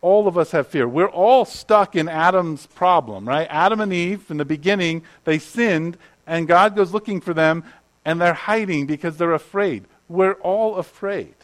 All 0.00 0.26
of 0.26 0.38
us 0.38 0.52
have 0.52 0.68
fear. 0.68 0.88
We're 0.88 1.10
all 1.10 1.44
stuck 1.44 1.96
in 1.96 2.08
Adam's 2.08 2.64
problem, 2.68 3.28
right? 3.28 3.46
Adam 3.50 3.82
and 3.82 3.92
Eve, 3.92 4.30
in 4.30 4.38
the 4.38 4.46
beginning, 4.46 5.02
they 5.24 5.38
sinned, 5.38 5.98
and 6.26 6.48
God 6.48 6.74
goes 6.74 6.94
looking 6.94 7.20
for 7.20 7.34
them, 7.34 7.62
and 8.06 8.18
they're 8.18 8.32
hiding 8.32 8.86
because 8.86 9.18
they're 9.18 9.34
afraid. 9.34 9.84
We're 10.08 10.40
all 10.40 10.76
afraid. 10.76 11.34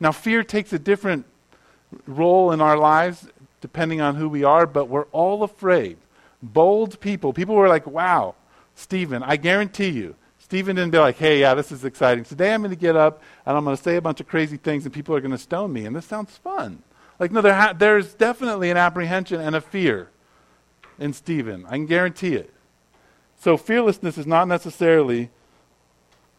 Now, 0.00 0.10
fear 0.10 0.42
takes 0.42 0.72
a 0.72 0.80
different 0.80 1.26
role 2.06 2.52
in 2.52 2.60
our 2.60 2.76
lives 2.76 3.28
depending 3.60 4.00
on 4.00 4.14
who 4.14 4.28
we 4.28 4.44
are, 4.44 4.66
but 4.66 4.88
we're 4.88 5.06
all 5.06 5.42
afraid. 5.42 5.96
Bold 6.42 7.00
people, 7.00 7.32
people 7.32 7.54
were 7.54 7.68
like, 7.68 7.86
wow, 7.86 8.34
Stephen, 8.74 9.22
I 9.22 9.36
guarantee 9.36 9.88
you, 9.88 10.14
Stephen 10.38 10.76
didn't 10.76 10.92
be 10.92 10.98
like, 10.98 11.18
hey, 11.18 11.40
yeah, 11.40 11.54
this 11.54 11.72
is 11.72 11.84
exciting. 11.84 12.24
Today 12.24 12.54
I'm 12.54 12.62
going 12.62 12.70
to 12.70 12.76
get 12.76 12.96
up 12.96 13.22
and 13.44 13.56
I'm 13.56 13.64
going 13.64 13.76
to 13.76 13.82
say 13.82 13.96
a 13.96 14.00
bunch 14.00 14.20
of 14.20 14.28
crazy 14.28 14.56
things 14.56 14.84
and 14.84 14.94
people 14.94 15.14
are 15.14 15.20
going 15.20 15.32
to 15.32 15.38
stone 15.38 15.72
me, 15.72 15.84
and 15.84 15.94
this 15.94 16.06
sounds 16.06 16.36
fun. 16.36 16.82
Like, 17.18 17.32
no, 17.32 17.40
there 17.40 17.54
ha- 17.54 17.74
there's 17.76 18.14
definitely 18.14 18.70
an 18.70 18.76
apprehension 18.76 19.40
and 19.40 19.56
a 19.56 19.60
fear 19.60 20.08
in 20.98 21.12
Stephen. 21.12 21.66
I 21.66 21.72
can 21.72 21.86
guarantee 21.86 22.34
it. 22.34 22.52
So, 23.40 23.56
fearlessness 23.56 24.16
is 24.18 24.26
not 24.26 24.48
necessarily 24.48 25.30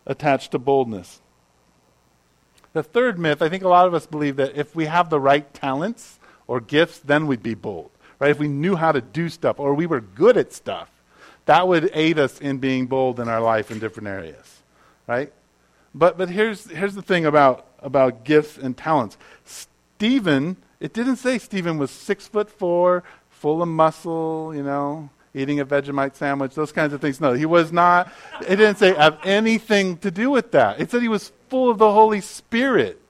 attached 0.06 0.52
to 0.52 0.60
boldness. 0.60 1.22
The 2.80 2.84
third 2.84 3.20
myth, 3.20 3.42
I 3.42 3.50
think 3.50 3.66
a 3.66 3.68
lot 3.68 3.88
of 3.88 3.94
us 3.94 4.06
believe 4.06 4.38
that 4.38 4.56
if 4.56 4.74
we 4.74 4.86
have 4.86 5.10
the 5.10 5.20
right 5.20 5.54
talents 5.54 6.18
or 6.48 6.62
gifts, 6.62 7.00
then 7.00 7.28
we'd 7.28 7.44
be 7.44 7.54
bold. 7.54 7.92
Right? 8.20 8.32
If 8.32 8.40
we 8.40 8.48
knew 8.48 8.78
how 8.78 8.94
to 8.94 9.02
do 9.02 9.28
stuff 9.28 9.60
or 9.60 9.74
we 9.74 9.86
were 9.86 10.00
good 10.00 10.38
at 10.38 10.54
stuff, 10.54 10.90
that 11.44 11.68
would 11.68 11.92
aid 11.94 12.18
us 12.18 12.40
in 12.40 12.60
being 12.60 12.86
bold 12.86 13.20
in 13.20 13.28
our 13.28 13.42
life 13.42 13.70
in 13.70 13.80
different 13.80 14.08
areas, 14.08 14.62
right? 15.08 15.34
But, 15.94 16.18
but 16.18 16.30
here's, 16.30 16.72
here's 16.72 16.96
the 16.96 17.02
thing 17.02 17.26
about, 17.26 17.68
about 17.80 18.24
gifts 18.24 18.58
and 18.58 18.78
talents. 18.78 19.18
Stephen, 19.44 20.56
it 20.80 20.94
didn't 20.94 21.18
say 21.18 21.38
Stephen 21.38 21.78
was 21.80 21.92
six 21.92 22.30
foot 22.30 22.50
four, 22.50 23.04
full 23.30 23.62
of 23.62 23.68
muscle, 23.68 24.56
you 24.56 24.64
know, 24.64 25.10
eating 25.34 25.60
a 25.60 25.66
Vegemite 25.66 26.16
sandwich, 26.16 26.56
those 26.56 26.72
kinds 26.72 26.94
of 26.94 27.02
things. 27.02 27.20
No, 27.20 27.34
he 27.34 27.46
was 27.46 27.74
not. 27.74 28.10
It 28.48 28.56
didn't 28.56 28.78
say 28.78 28.94
have 28.94 29.20
anything 29.26 29.98
to 29.98 30.10
do 30.12 30.30
with 30.32 30.54
that. 30.54 30.80
It 30.80 30.90
said 30.92 31.02
he 31.02 31.10
was 31.10 31.34
full 31.50 31.70
of 31.70 31.78
the 31.78 31.92
Holy 31.92 32.22
Spirit. 32.22 33.02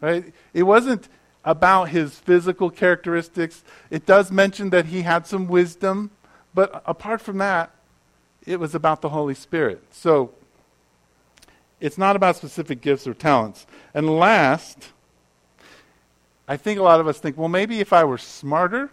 Right? 0.00 0.32
It 0.52 0.64
wasn't 0.64 1.08
about 1.44 1.90
his 1.90 2.18
physical 2.18 2.70
characteristics. 2.70 3.62
It 3.90 4.04
does 4.04 4.30
mention 4.30 4.70
that 4.70 4.86
he 4.86 5.02
had 5.02 5.26
some 5.26 5.46
wisdom. 5.46 6.10
But 6.54 6.82
apart 6.84 7.20
from 7.20 7.38
that, 7.38 7.70
it 8.44 8.60
was 8.60 8.74
about 8.74 9.00
the 9.00 9.10
Holy 9.10 9.34
Spirit. 9.34 9.82
So 9.92 10.32
it's 11.80 11.98
not 11.98 12.16
about 12.16 12.36
specific 12.36 12.80
gifts 12.80 13.06
or 13.06 13.14
talents. 13.14 13.66
And 13.94 14.18
last, 14.18 14.90
I 16.48 16.56
think 16.56 16.78
a 16.78 16.82
lot 16.82 17.00
of 17.00 17.08
us 17.08 17.18
think, 17.18 17.36
well, 17.36 17.48
maybe 17.48 17.80
if 17.80 17.92
I 17.92 18.04
were 18.04 18.18
smarter 18.18 18.90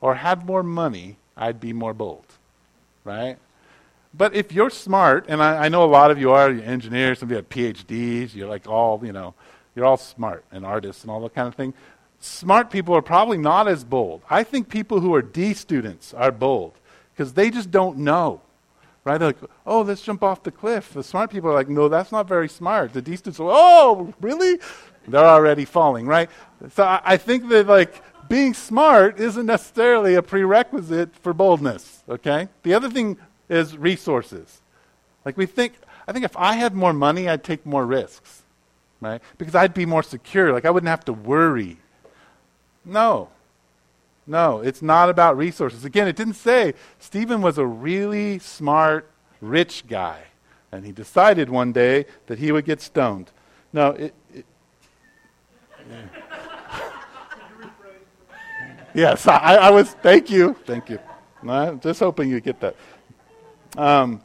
or 0.00 0.16
had 0.16 0.44
more 0.46 0.62
money, 0.62 1.16
I'd 1.36 1.60
be 1.60 1.72
more 1.72 1.94
bold. 1.94 2.26
Right? 3.04 3.38
But 4.14 4.34
if 4.34 4.52
you're 4.52 4.70
smart, 4.70 5.26
and 5.28 5.42
I, 5.42 5.64
I 5.64 5.68
know 5.68 5.84
a 5.84 5.86
lot 5.86 6.10
of 6.10 6.18
you 6.18 6.32
are, 6.32 6.50
engineers, 6.50 7.20
some 7.20 7.28
of 7.28 7.30
you 7.30 7.36
have 7.36 7.48
PhDs, 7.48 8.34
you're 8.34 8.48
like 8.48 8.68
all, 8.68 9.00
you 9.04 9.12
know, 9.12 9.34
you're 9.74 9.86
all 9.86 9.96
smart 9.96 10.44
and 10.52 10.66
artists 10.66 11.02
and 11.02 11.10
all 11.10 11.20
that 11.20 11.34
kind 11.34 11.48
of 11.48 11.54
thing. 11.54 11.72
Smart 12.20 12.70
people 12.70 12.94
are 12.94 13.02
probably 13.02 13.38
not 13.38 13.68
as 13.68 13.84
bold. 13.84 14.22
I 14.28 14.44
think 14.44 14.68
people 14.68 15.00
who 15.00 15.14
are 15.14 15.22
D 15.22 15.54
students 15.54 16.12
are 16.14 16.30
bold 16.30 16.74
because 17.12 17.32
they 17.32 17.50
just 17.50 17.70
don't 17.70 17.98
know. 17.98 18.42
Right? 19.04 19.18
They're 19.18 19.28
like, 19.28 19.50
oh, 19.66 19.80
let's 19.80 20.02
jump 20.02 20.22
off 20.22 20.44
the 20.44 20.52
cliff. 20.52 20.92
The 20.92 21.02
smart 21.02 21.30
people 21.30 21.50
are 21.50 21.54
like, 21.54 21.68
no, 21.68 21.88
that's 21.88 22.12
not 22.12 22.28
very 22.28 22.48
smart. 22.48 22.92
The 22.92 23.02
D 23.02 23.16
students 23.16 23.40
are, 23.40 23.48
oh, 23.50 24.14
really? 24.20 24.60
They're 25.08 25.24
already 25.24 25.64
falling, 25.64 26.06
right? 26.06 26.30
So 26.74 26.84
I, 26.84 27.00
I 27.04 27.16
think 27.16 27.48
that 27.48 27.66
like 27.66 28.00
being 28.28 28.54
smart 28.54 29.18
isn't 29.18 29.46
necessarily 29.46 30.14
a 30.14 30.22
prerequisite 30.22 31.16
for 31.16 31.32
boldness. 31.32 32.04
Okay? 32.08 32.48
The 32.62 32.74
other 32.74 32.88
thing 32.88 33.18
is 33.52 33.76
resources. 33.76 34.60
Like 35.24 35.36
we 35.36 35.46
think, 35.46 35.74
I 36.06 36.12
think 36.12 36.24
if 36.24 36.36
I 36.36 36.54
had 36.54 36.74
more 36.74 36.92
money, 36.92 37.28
I'd 37.28 37.44
take 37.44 37.64
more 37.64 37.86
risks, 37.86 38.42
right? 39.00 39.20
Because 39.38 39.54
I'd 39.54 39.74
be 39.74 39.86
more 39.86 40.02
secure. 40.02 40.52
Like 40.52 40.64
I 40.64 40.70
wouldn't 40.70 40.88
have 40.88 41.04
to 41.04 41.12
worry. 41.12 41.78
No, 42.84 43.28
no, 44.26 44.60
it's 44.60 44.82
not 44.82 45.08
about 45.08 45.36
resources. 45.36 45.84
Again, 45.84 46.08
it 46.08 46.16
didn't 46.16 46.34
say 46.34 46.74
Stephen 46.98 47.42
was 47.42 47.58
a 47.58 47.66
really 47.66 48.38
smart, 48.38 49.10
rich 49.40 49.84
guy, 49.88 50.24
and 50.70 50.84
he 50.84 50.92
decided 50.92 51.50
one 51.50 51.72
day 51.72 52.06
that 52.26 52.38
he 52.38 52.52
would 52.52 52.64
get 52.64 52.80
stoned. 52.80 53.30
No, 53.72 53.90
it. 53.90 54.14
it 54.32 54.46
yeah. 55.90 56.02
yes, 58.94 59.26
I, 59.26 59.56
I, 59.56 59.70
was. 59.70 59.90
Thank 59.90 60.30
you, 60.30 60.54
thank 60.64 60.88
you. 60.88 60.98
I'm 61.48 61.80
just 61.80 61.98
hoping 61.98 62.30
you 62.30 62.40
get 62.40 62.60
that. 62.60 62.76
Um, 63.76 64.20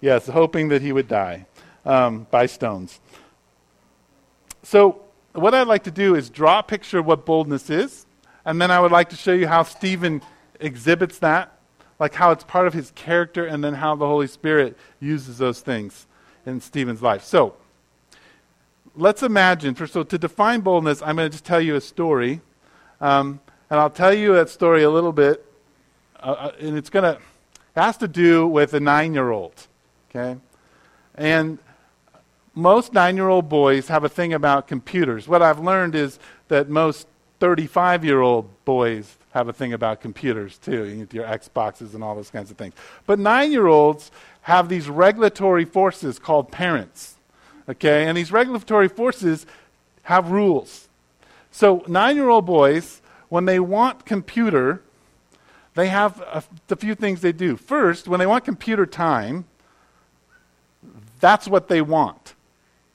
yes, 0.00 0.26
hoping 0.26 0.68
that 0.68 0.82
he 0.82 0.92
would 0.92 1.08
die 1.08 1.46
um, 1.84 2.26
by 2.30 2.46
stones. 2.46 3.00
So 4.62 5.02
what 5.32 5.54
I'd 5.54 5.66
like 5.66 5.84
to 5.84 5.90
do 5.90 6.14
is 6.14 6.30
draw 6.30 6.60
a 6.60 6.62
picture 6.62 6.98
of 6.98 7.06
what 7.06 7.26
boldness 7.26 7.70
is, 7.70 8.06
and 8.44 8.60
then 8.60 8.70
I 8.70 8.80
would 8.80 8.92
like 8.92 9.10
to 9.10 9.16
show 9.16 9.32
you 9.32 9.46
how 9.46 9.62
Stephen 9.62 10.22
exhibits 10.60 11.18
that, 11.20 11.58
like 11.98 12.14
how 12.14 12.30
it's 12.30 12.44
part 12.44 12.66
of 12.66 12.72
his 12.72 12.90
character, 12.92 13.46
and 13.46 13.62
then 13.62 13.74
how 13.74 13.94
the 13.94 14.06
Holy 14.06 14.26
Spirit 14.26 14.76
uses 15.00 15.38
those 15.38 15.60
things 15.60 16.06
in 16.46 16.60
Stephen's 16.60 17.02
life. 17.02 17.24
So, 17.24 17.54
let's 18.96 19.22
imagine, 19.22 19.74
for, 19.74 19.86
so 19.86 20.02
to 20.02 20.18
define 20.18 20.60
boldness, 20.60 21.02
I'm 21.02 21.16
going 21.16 21.28
to 21.28 21.32
just 21.32 21.44
tell 21.44 21.60
you 21.60 21.74
a 21.74 21.80
story, 21.80 22.40
um, 23.00 23.40
and 23.70 23.80
I'll 23.80 23.90
tell 23.90 24.14
you 24.14 24.34
that 24.34 24.48
story 24.48 24.82
a 24.82 24.90
little 24.90 25.12
bit, 25.12 25.44
uh, 26.20 26.26
uh 26.26 26.52
and 26.60 26.76
it's 26.76 26.90
going 26.90 27.04
to, 27.14 27.20
has 27.74 27.96
to 27.98 28.08
do 28.08 28.46
with 28.46 28.74
a 28.74 28.80
nine 28.80 29.14
year 29.14 29.30
old, 29.30 29.66
okay? 30.10 30.38
And 31.14 31.58
most 32.54 32.92
nine 32.92 33.16
year 33.16 33.28
old 33.28 33.48
boys 33.48 33.88
have 33.88 34.04
a 34.04 34.08
thing 34.08 34.32
about 34.32 34.68
computers. 34.68 35.26
What 35.26 35.42
I've 35.42 35.58
learned 35.58 35.94
is 35.94 36.18
that 36.48 36.68
most 36.68 37.06
35 37.40 38.04
year 38.04 38.20
old 38.20 38.48
boys 38.64 39.16
have 39.32 39.48
a 39.48 39.52
thing 39.52 39.72
about 39.72 40.00
computers 40.00 40.58
too, 40.58 41.06
your 41.12 41.24
Xboxes 41.24 41.94
and 41.94 42.04
all 42.04 42.14
those 42.14 42.30
kinds 42.30 42.50
of 42.50 42.56
things. 42.56 42.74
But 43.06 43.18
nine 43.18 43.50
year 43.50 43.66
olds 43.66 44.12
have 44.42 44.68
these 44.68 44.88
regulatory 44.88 45.64
forces 45.64 46.18
called 46.18 46.52
parents. 46.52 47.16
Okay? 47.68 48.06
And 48.06 48.16
these 48.16 48.30
regulatory 48.30 48.88
forces 48.88 49.46
have 50.02 50.30
rules. 50.30 50.88
So 51.50 51.82
nine 51.88 52.14
year 52.16 52.28
old 52.28 52.46
boys, 52.46 53.02
when 53.28 53.46
they 53.46 53.58
want 53.58 54.04
computer, 54.04 54.82
they 55.74 55.88
have 55.88 56.20
a, 56.20 56.44
a 56.70 56.76
few 56.76 56.94
things 56.94 57.20
they 57.20 57.32
do. 57.32 57.56
First, 57.56 58.08
when 58.08 58.20
they 58.20 58.26
want 58.26 58.44
computer 58.44 58.86
time, 58.86 59.44
that's 61.20 61.48
what 61.48 61.68
they 61.68 61.80
want. 61.80 62.34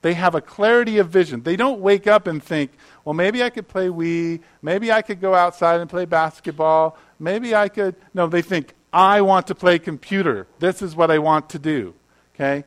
They 0.02 0.14
have 0.14 0.34
a 0.34 0.42
clarity 0.42 0.98
of 0.98 1.10
vision. 1.10 1.44
They 1.44 1.58
don't 1.58 1.82
wake 1.82 2.08
up 2.08 2.26
and 2.26 2.42
think, 2.42 2.72
well, 3.04 3.14
maybe 3.14 3.44
I 3.44 3.50
could 3.50 3.68
play 3.68 3.88
Wii. 3.88 4.40
Maybe 4.62 4.92
I 4.92 5.02
could 5.02 5.20
go 5.20 5.36
outside 5.36 5.82
and 5.82 5.90
play 5.90 6.06
basketball. 6.06 6.98
Maybe 7.20 7.54
I 7.54 7.68
could. 7.68 7.96
No, 8.14 8.28
they 8.28 8.42
think, 8.42 8.76
I 8.94 9.22
want 9.22 9.48
to 9.48 9.56
play 9.56 9.78
computer. 9.78 10.48
This 10.60 10.82
is 10.82 10.96
what 10.96 11.12
I 11.12 11.20
want 11.20 11.50
to 11.50 11.60
do. 11.60 11.94
Okay? 12.34 12.64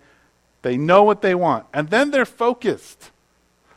They 0.61 0.77
know 0.77 1.03
what 1.05 1.23
they 1.23 1.35
want. 1.35 1.67
And 1.73 1.89
then 1.89 2.11
they're 2.11 2.27
focused. 2.27 3.11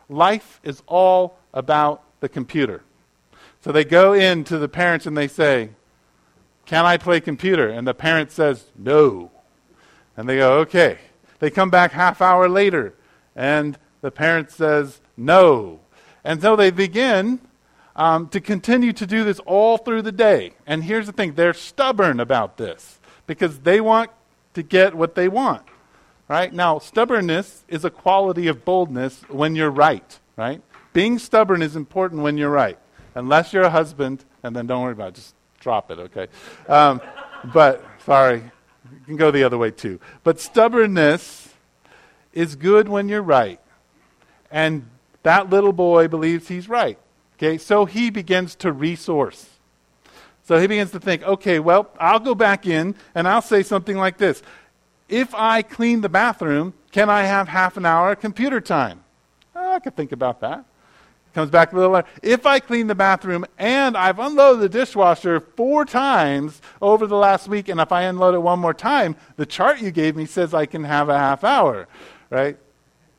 Life 0.09 0.59
is 0.63 0.83
all 0.85 1.37
about 1.53 2.03
the 2.19 2.27
computer. 2.27 2.83
So 3.61 3.71
they 3.71 3.85
go 3.85 4.13
in 4.13 4.43
to 4.45 4.57
the 4.57 4.67
parents 4.67 5.05
and 5.05 5.17
they 5.17 5.27
say, 5.27 5.69
Can 6.65 6.85
I 6.85 6.97
play 6.97 7.19
computer? 7.19 7.67
And 7.69 7.87
the 7.87 7.93
parent 7.93 8.31
says, 8.31 8.65
No. 8.77 9.31
And 10.17 10.27
they 10.27 10.37
go, 10.37 10.59
Okay. 10.59 10.99
They 11.39 11.49
come 11.49 11.69
back 11.69 11.91
half 11.91 12.21
hour 12.21 12.47
later 12.47 12.95
and 13.35 13.77
the 14.01 14.11
parent 14.11 14.51
says, 14.51 15.01
No. 15.17 15.79
And 16.23 16.41
so 16.41 16.55
they 16.55 16.71
begin 16.71 17.39
um, 17.95 18.27
to 18.29 18.41
continue 18.41 18.93
to 18.93 19.05
do 19.05 19.23
this 19.23 19.39
all 19.39 19.77
through 19.77 20.01
the 20.01 20.11
day. 20.11 20.53
And 20.65 20.83
here's 20.83 21.05
the 21.05 21.11
thing 21.11 21.33
they're 21.33 21.53
stubborn 21.53 22.19
about 22.19 22.57
this 22.57 22.99
because 23.27 23.59
they 23.59 23.81
want 23.81 24.11
to 24.53 24.63
get 24.63 24.95
what 24.95 25.15
they 25.15 25.27
want. 25.27 25.63
Right? 26.27 26.51
Now, 26.51 26.79
stubbornness 26.79 27.65
is 27.67 27.85
a 27.85 27.91
quality 27.91 28.47
of 28.47 28.65
boldness 28.65 29.21
when 29.27 29.55
you're 29.55 29.69
right. 29.69 30.19
Right? 30.35 30.61
Being 30.91 31.19
stubborn 31.19 31.61
is 31.61 31.75
important 31.75 32.23
when 32.23 32.37
you're 32.37 32.49
right. 32.49 32.79
Unless 33.13 33.53
you're 33.53 33.63
a 33.63 33.69
husband, 33.69 34.25
and 34.43 34.55
then 34.55 34.65
don't 34.67 34.81
worry 34.81 34.93
about 34.93 35.09
it. 35.09 35.15
Just 35.15 35.34
drop 35.65 35.89
it, 35.89 35.97
okay? 35.97 36.27
Um, 36.69 37.01
but, 37.51 37.83
sorry, 38.05 38.37
you 38.91 39.05
can 39.07 39.15
go 39.15 39.31
the 39.31 39.43
other 39.43 39.57
way 39.57 39.71
too. 39.71 39.99
But 40.23 40.39
stubbornness 40.39 41.49
is 42.33 42.55
good 42.55 42.87
when 42.87 43.09
you're 43.09 43.23
right. 43.23 43.59
And 44.51 44.87
that 45.23 45.49
little 45.49 45.73
boy 45.73 46.07
believes 46.07 46.47
he's 46.47 46.69
right. 46.69 46.99
Okay, 47.37 47.57
so 47.57 47.85
he 47.85 48.11
begins 48.11 48.53
to 48.57 48.71
resource. 48.71 49.49
So 50.43 50.59
he 50.59 50.67
begins 50.67 50.91
to 50.91 50.99
think, 50.99 51.23
okay, 51.23 51.57
well, 51.57 51.89
I'll 51.99 52.19
go 52.19 52.35
back 52.35 52.67
in 52.67 52.93
and 53.15 53.27
I'll 53.27 53.41
say 53.41 53.63
something 53.63 53.97
like 53.97 54.17
this. 54.19 54.43
If 55.09 55.33
I 55.33 55.63
clean 55.63 56.01
the 56.01 56.09
bathroom, 56.09 56.75
can 56.91 57.09
I 57.09 57.23
have 57.23 57.47
half 57.47 57.75
an 57.75 57.87
hour 57.87 58.15
computer 58.15 58.61
time? 58.61 59.03
I 59.55 59.79
could 59.79 59.95
think 59.95 60.11
about 60.11 60.41
that. 60.41 60.63
Comes 61.35 61.51
back 61.51 61.73
a 61.73 61.75
little 61.75 61.91
later. 61.91 62.07
If 62.23 62.45
I 62.45 62.61
clean 62.61 62.87
the 62.87 62.95
bathroom 62.95 63.43
and 63.57 63.97
I've 63.97 64.19
unloaded 64.19 64.61
the 64.61 64.69
dishwasher 64.69 65.41
four 65.41 65.83
times 65.83 66.61
over 66.81 67.05
the 67.05 67.17
last 67.17 67.49
week, 67.49 67.67
and 67.67 67.81
if 67.81 67.91
I 67.91 68.03
unload 68.03 68.35
it 68.35 68.39
one 68.39 68.59
more 68.59 68.73
time, 68.73 69.17
the 69.35 69.45
chart 69.45 69.81
you 69.81 69.91
gave 69.91 70.15
me 70.15 70.27
says 70.27 70.53
I 70.53 70.65
can 70.65 70.85
have 70.85 71.09
a 71.09 71.17
half 71.17 71.43
hour, 71.43 71.89
right? 72.29 72.57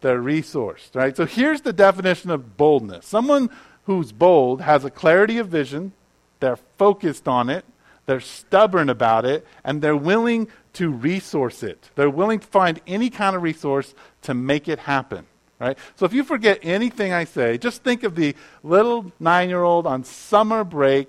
They're 0.00 0.23
resourced, 0.23 0.94
right? 0.94 1.14
So 1.14 1.26
here's 1.26 1.61
the 1.61 1.75
definition 1.75 2.30
of 2.30 2.56
boldness. 2.56 3.04
Someone 3.04 3.50
who's 3.85 4.12
bold 4.12 4.62
has 4.62 4.87
a 4.87 4.90
clarity 4.90 5.37
of 5.37 5.49
vision, 5.49 5.92
they're 6.40 6.56
focused 6.78 7.28
on 7.28 7.50
it, 7.50 7.66
they're 8.06 8.20
stubborn 8.20 8.88
about 8.88 9.26
it, 9.26 9.46
and 9.62 9.82
they're 9.82 9.94
willing 9.94 10.49
to 10.73 10.88
resource 10.88 11.62
it. 11.62 11.90
They're 11.96 12.08
willing 12.08 12.40
to 12.40 12.46
find 12.46 12.80
any 12.87 13.11
kind 13.11 13.37
of 13.37 13.42
resource 13.42 13.94
to 14.23 14.32
make 14.32 14.68
it 14.68 14.78
happen. 14.78 15.26
Right? 15.59 15.79
So 15.97 16.05
if 16.05 16.13
you 16.13 16.23
forget 16.23 16.59
anything 16.63 17.13
I 17.13 17.25
say, 17.25 17.57
just 17.57 17.83
think 17.83 18.03
of 18.03 18.15
the 18.15 18.35
little 18.63 19.11
nine 19.19 19.49
year 19.49 19.63
old 19.63 19.87
on 19.87 20.05
summer 20.05 20.65
break 20.65 21.09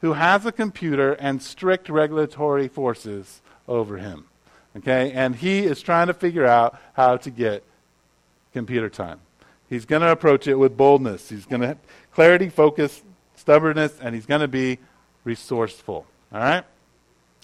who 0.00 0.14
has 0.14 0.44
a 0.44 0.52
computer 0.52 1.12
and 1.12 1.40
strict 1.40 1.88
regulatory 1.88 2.68
forces 2.68 3.40
over 3.68 3.98
him. 3.98 4.24
Okay? 4.76 5.12
And 5.12 5.36
he 5.36 5.60
is 5.60 5.80
trying 5.80 6.08
to 6.08 6.14
figure 6.14 6.44
out 6.44 6.78
how 6.94 7.16
to 7.18 7.30
get 7.30 7.62
computer 8.52 8.88
time. 8.88 9.20
He's 9.68 9.84
going 9.84 10.02
to 10.02 10.10
approach 10.10 10.46
it 10.46 10.56
with 10.56 10.76
boldness. 10.76 11.28
He's 11.28 11.46
going 11.46 11.62
to 11.62 11.68
have 11.68 11.78
clarity, 12.12 12.48
focus, 12.48 13.02
stubbornness, 13.36 13.98
and 14.00 14.14
he's 14.14 14.26
going 14.26 14.40
to 14.40 14.48
be 14.48 14.78
resourceful. 15.24 16.06
All 16.32 16.40
right? 16.40 16.64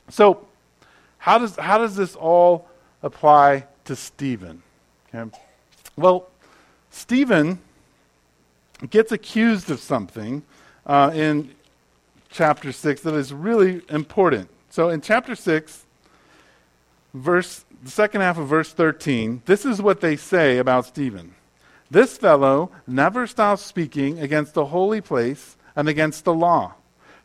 So, 0.08 0.46
how 1.18 1.38
does, 1.38 1.56
how 1.56 1.78
does 1.78 1.96
this 1.96 2.16
all 2.16 2.68
apply 3.02 3.66
to 3.84 3.96
Stephen? 3.96 4.62
Okay. 5.14 5.30
Well, 5.96 6.29
Stephen 6.90 7.58
gets 8.88 9.12
accused 9.12 9.70
of 9.70 9.80
something 9.80 10.42
uh, 10.86 11.10
in 11.14 11.50
chapter 12.30 12.72
6 12.72 13.00
that 13.02 13.14
is 13.14 13.32
really 13.32 13.82
important. 13.88 14.48
So, 14.70 14.88
in 14.88 15.00
chapter 15.00 15.34
6, 15.34 15.84
verse, 17.14 17.64
the 17.82 17.90
second 17.90 18.20
half 18.20 18.38
of 18.38 18.48
verse 18.48 18.72
13, 18.72 19.42
this 19.46 19.64
is 19.64 19.82
what 19.82 20.00
they 20.00 20.16
say 20.16 20.58
about 20.58 20.86
Stephen. 20.86 21.34
This 21.90 22.16
fellow 22.16 22.70
never 22.86 23.26
stops 23.26 23.62
speaking 23.62 24.20
against 24.20 24.54
the 24.54 24.66
holy 24.66 25.00
place 25.00 25.56
and 25.74 25.88
against 25.88 26.24
the 26.24 26.34
law. 26.34 26.74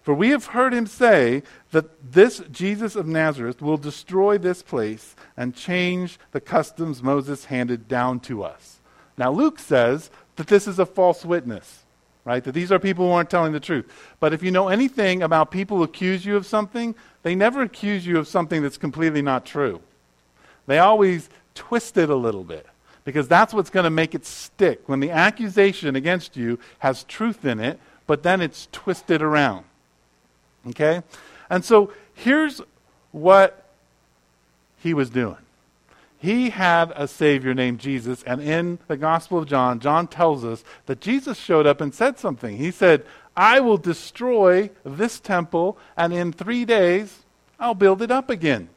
For 0.02 0.14
we 0.14 0.30
have 0.30 0.48
heard 0.48 0.74
him 0.74 0.86
say 0.86 1.44
that 1.72 2.12
this 2.14 2.42
Jesus 2.52 2.96
of 2.96 3.08
Nazareth 3.08 3.62
will 3.62 3.78
destroy 3.78 4.38
this 4.38 4.62
place 4.62 5.16
and 5.36 5.56
change 5.56 6.20
the 6.32 6.42
customs 6.42 7.02
Moses 7.02 7.46
handed 7.46 7.88
down 7.88 8.20
to 8.22 8.44
us. 8.44 8.75
Now, 9.18 9.32
Luke 9.32 9.60
says 9.60 10.10
that 10.36 10.48
this 10.48 10.68
is 10.68 10.80
a 10.80 10.86
false 10.86 11.24
witness, 11.24 11.84
right? 12.26 12.44
That 12.44 12.52
these 12.52 12.72
are 12.72 12.80
people 12.80 13.06
who 13.06 13.12
aren't 13.12 13.30
telling 13.30 13.54
the 13.54 13.60
truth. 13.60 13.92
But 14.20 14.34
if 14.34 14.44
you 14.44 14.52
know 14.52 14.68
anything 14.68 15.24
about 15.24 15.52
people 15.52 15.78
who 15.78 15.84
accuse 15.84 16.26
you 16.26 16.36
of 16.36 16.46
something, 16.46 16.96
they 17.24 17.36
never 17.36 17.62
accuse 17.62 18.06
you 18.06 18.18
of 18.18 18.28
something 18.28 18.62
that's 18.62 18.78
completely 18.78 19.22
not 19.22 19.46
true. 19.46 19.82
They 20.68 20.80
always 20.80 21.30
twist 21.54 21.98
it 21.98 22.10
a 22.10 22.16
little 22.16 22.44
bit 22.44 22.66
because 23.06 23.28
that's 23.28 23.54
what's 23.54 23.70
going 23.70 23.86
to 23.86 23.90
make 23.90 24.16
it 24.16 24.26
stick. 24.26 24.88
When 24.88 25.00
the 25.00 25.12
accusation 25.12 25.96
against 25.96 26.36
you 26.36 26.60
has 26.80 27.04
truth 27.04 27.46
in 27.46 27.60
it, 27.60 27.80
but 28.08 28.24
then 28.24 28.42
it's 28.42 28.68
twisted 28.72 29.22
around. 29.22 29.66
Okay? 30.68 31.02
And 31.50 31.64
so 31.64 31.94
here's 32.14 32.62
what 33.12 33.66
he 34.80 34.94
was 34.94 35.10
doing. 35.10 35.38
He 36.18 36.50
had 36.50 36.92
a 36.96 37.08
Savior 37.08 37.54
named 37.54 37.80
Jesus, 37.80 38.24
and 38.24 38.42
in 38.42 38.80
the 38.88 38.98
Gospel 38.98 39.38
of 39.38 39.48
John, 39.48 39.80
John 39.80 40.08
tells 40.08 40.44
us 40.44 40.64
that 40.86 41.02
Jesus 41.02 41.38
showed 41.38 41.68
up 41.68 41.82
and 41.82 41.94
said 41.94 42.18
something. 42.18 42.58
He 42.58 42.72
said, 42.72 43.06
I 43.38 43.60
will 43.60 43.78
destroy 43.78 44.70
this 44.84 45.20
temple, 45.20 45.78
and 45.98 46.14
in 46.14 46.32
three 46.32 46.66
days, 46.66 47.24
I'll 47.60 47.76
build 47.76 48.02
it 48.02 48.12
up 48.12 48.30
again. 48.30 48.70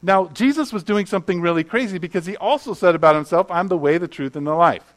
Now, 0.00 0.26
Jesus 0.28 0.72
was 0.72 0.84
doing 0.84 1.06
something 1.06 1.40
really 1.40 1.64
crazy 1.64 1.98
because 1.98 2.24
he 2.24 2.36
also 2.36 2.72
said 2.72 2.94
about 2.94 3.16
himself, 3.16 3.50
I'm 3.50 3.66
the 3.66 3.76
way, 3.76 3.98
the 3.98 4.06
truth, 4.06 4.36
and 4.36 4.46
the 4.46 4.54
life. 4.54 4.94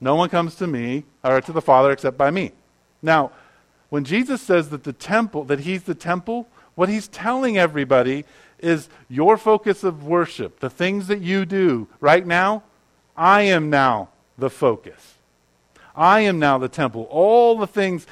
No 0.00 0.16
one 0.16 0.28
comes 0.28 0.56
to 0.56 0.66
me 0.66 1.04
or 1.22 1.40
to 1.40 1.52
the 1.52 1.62
Father 1.62 1.92
except 1.92 2.16
by 2.18 2.30
me. 2.30 2.52
Now, 3.02 3.30
when 3.88 4.04
Jesus 4.04 4.40
says 4.40 4.70
that 4.70 4.84
the 4.84 4.92
temple, 4.92 5.44
that 5.44 5.60
he's 5.60 5.84
the 5.84 5.94
temple, 5.94 6.48
what 6.74 6.88
he's 6.88 7.08
telling 7.08 7.58
everybody 7.58 8.24
is 8.62 8.88
your 9.08 9.36
focus 9.36 9.84
of 9.84 10.04
worship, 10.04 10.60
the 10.60 10.70
things 10.70 11.06
that 11.08 11.20
you 11.20 11.44
do 11.44 11.88
right 12.00 12.26
now, 12.26 12.62
I 13.16 13.42
am 13.42 13.70
now 13.70 14.08
the 14.38 14.50
focus. 14.50 15.14
I 15.94 16.20
am 16.20 16.38
now 16.38 16.58
the 16.58 16.68
temple. 16.68 17.06
All 17.10 17.58
the 17.58 17.66
things, 17.66 18.06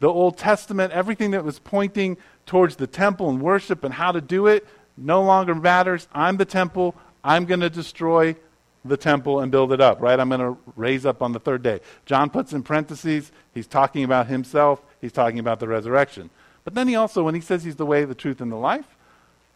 the 0.00 0.08
Old 0.08 0.38
Testament, 0.38 0.92
everything 0.92 1.32
that 1.32 1.44
was 1.44 1.58
pointing 1.58 2.16
towards 2.46 2.76
the 2.76 2.86
temple 2.86 3.28
and 3.28 3.40
worship 3.40 3.84
and 3.84 3.94
how 3.94 4.12
to 4.12 4.20
do 4.20 4.46
it, 4.46 4.66
no 4.96 5.22
longer 5.22 5.54
matters. 5.54 6.08
I'm 6.12 6.36
the 6.36 6.44
temple. 6.44 6.94
I'm 7.22 7.44
going 7.44 7.60
to 7.60 7.70
destroy 7.70 8.36
the 8.84 8.96
temple 8.96 9.40
and 9.40 9.52
build 9.52 9.72
it 9.72 9.80
up, 9.80 10.00
right? 10.00 10.18
I'm 10.18 10.28
going 10.28 10.40
to 10.40 10.56
raise 10.76 11.04
up 11.04 11.22
on 11.22 11.32
the 11.32 11.40
third 11.40 11.62
day. 11.62 11.80
John 12.06 12.30
puts 12.30 12.52
in 12.52 12.62
parentheses, 12.62 13.30
he's 13.52 13.66
talking 13.66 14.04
about 14.04 14.28
himself, 14.28 14.82
he's 15.00 15.12
talking 15.12 15.38
about 15.38 15.60
the 15.60 15.68
resurrection. 15.68 16.30
But 16.64 16.74
then 16.74 16.88
he 16.88 16.96
also, 16.96 17.22
when 17.22 17.34
he 17.34 17.40
says 17.40 17.64
he's 17.64 17.76
the 17.76 17.86
way, 17.86 18.04
the 18.04 18.14
truth, 18.14 18.40
and 18.40 18.50
the 18.50 18.56
life, 18.56 18.96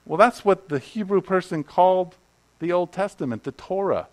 well, 0.05 0.19
that's 0.19 0.45
what 0.45 0.69
the 0.69 0.79
Hebrew 0.79 1.21
person 1.21 1.63
called 1.65 2.17
the 2.59 2.73
Old 2.73 2.93
Testament, 2.93 3.45
the 3.45 3.53
Torah. 3.53 4.09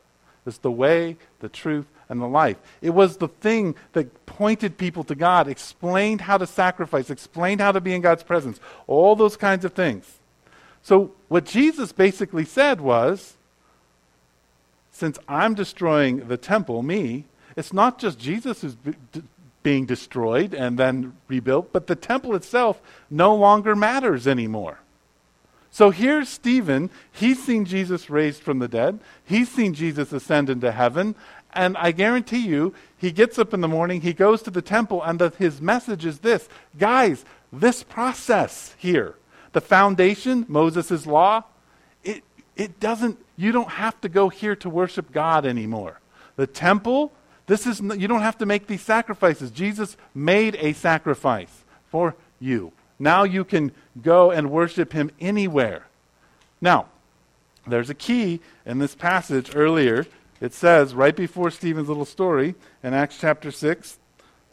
It's 0.45 0.58
the 0.58 0.71
way, 0.71 1.17
the 1.39 1.49
truth, 1.49 1.86
and 2.08 2.21
the 2.21 2.28
life. 2.28 2.58
It 2.82 2.91
was 2.91 3.17
the 3.17 3.28
thing 3.28 3.75
that 3.93 4.25
pointed 4.25 4.78
people 4.78 5.04
to 5.04 5.15
God, 5.15 5.47
explained 5.47 6.21
how 6.21 6.38
to 6.38 6.47
sacrifice, 6.47 7.10
explained 7.10 7.62
how 7.62 7.71
to 7.71 7.82
be 7.82 7.93
in 7.93 8.02
God's 8.02 8.23
presence, 8.23 8.60
all 8.88 9.15
those 9.15 9.38
kinds 9.38 9.63
of 9.65 9.73
things. 9.73 10.19
So, 10.82 11.12
what 11.28 11.45
Jesus 11.45 11.91
basically 11.91 12.45
said 12.45 12.82
was 12.82 13.36
since 14.91 15.19
I'm 15.28 15.54
destroying 15.54 16.28
the 16.28 16.38
temple, 16.38 16.82
me, 16.82 17.25
it's 17.56 17.71
not 17.71 17.99
just 17.99 18.19
Jesus 18.19 18.62
who's 18.62 18.75
b- 18.75 18.95
being 19.63 19.86
destroyed 19.86 20.54
and 20.54 20.78
then 20.78 21.15
rebuilt, 21.28 21.71
but 21.71 21.88
the 21.88 21.95
temple 21.95 22.36
itself 22.36 22.82
no 23.10 23.36
longer 23.36 23.75
matters 23.75 24.28
anymore. 24.28 24.80
So 25.72 25.92
here's 25.92 26.30
Stephen. 26.30 26.90
He's 27.12 27.44
seen 27.44 27.66
Jesus 27.66 28.10
raised 28.10 28.42
from 28.42 28.60
the 28.60 28.68
dead. 28.68 29.00
He's 29.24 29.50
seen 29.50 29.74
Jesus 29.74 30.12
ascend 30.12 30.50
into 30.50 30.72
heaven. 30.72 31.16
And 31.54 31.78
I 31.78 31.92
guarantee 31.92 32.46
you, 32.46 32.74
he 32.98 33.12
gets 33.12 33.40
up 33.40 33.54
in 33.54 33.62
the 33.62 33.68
morning, 33.68 34.02
he 34.02 34.14
goes 34.14 34.42
to 34.44 34.52
the 34.52 34.62
temple, 34.62 35.02
and 35.04 35.20
the, 35.20 35.30
his 35.38 35.62
message 35.62 36.06
is 36.06 36.20
this 36.20 36.48
Guys, 36.78 37.26
this 37.52 37.84
process 37.84 38.76
here, 38.78 39.16
the 39.54 39.62
foundation, 39.62 40.46
Moses' 40.48 41.06
law, 41.06 41.44
it, 42.04 42.24
it 42.56 42.80
doesn't, 42.80 43.18
you 43.36 43.52
don't 43.52 43.72
have 43.72 44.00
to 44.02 44.10
go 44.10 44.30
here 44.30 44.56
to 44.58 44.70
worship 44.70 45.12
God 45.12 45.46
anymore. 45.46 46.00
The 46.36 46.48
temple, 46.48 47.12
this 47.48 47.66
is, 47.66 47.80
you 47.80 48.08
don't 48.08 48.22
have 48.22 48.38
to 48.40 48.46
make 48.46 48.68
these 48.68 48.82
sacrifices. 48.82 49.50
Jesus 49.50 49.98
made 50.14 50.56
a 50.60 50.74
sacrifice 50.74 51.64
for 51.90 52.16
you. 52.40 52.72
Now 53.00 53.24
you 53.24 53.46
can 53.46 53.72
go 54.02 54.30
and 54.30 54.52
worship 54.52 54.92
him 54.94 55.10
anywhere. 55.20 55.88
Now, 56.62 56.88
there's 57.66 57.90
a 57.90 57.96
key 57.96 58.42
in 58.66 58.80
this 58.80 58.96
passage 58.96 59.56
earlier. 59.56 60.06
It 60.42 60.54
says, 60.54 60.94
right 60.94 61.16
before 61.16 61.50
Stephen's 61.50 61.88
little 61.88 62.06
story, 62.06 62.56
in 62.84 62.94
Acts 62.94 63.18
chapter 63.20 63.52
6, 63.52 63.98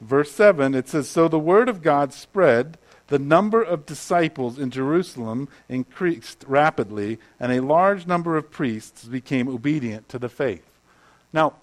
verse 0.01 0.31
7, 0.31 0.75
it 0.75 0.89
says, 0.89 1.09
So 1.09 1.29
the 1.29 1.39
word 1.39 1.69
of 1.69 1.83
God 1.83 2.13
spread, 2.13 2.79
the 3.09 3.19
number 3.19 3.63
of 3.63 3.87
disciples 3.87 4.59
in 4.59 4.71
Jerusalem 4.71 5.49
increased 5.69 6.45
rapidly, 6.47 7.19
and 7.39 7.53
a 7.53 7.63
large 7.63 8.07
number 8.07 8.37
of 8.37 8.51
priests 8.51 9.05
became 9.05 9.49
obedient 9.49 10.09
to 10.09 10.19
the 10.19 10.29
faith. 10.29 10.65
Now, 11.33 11.55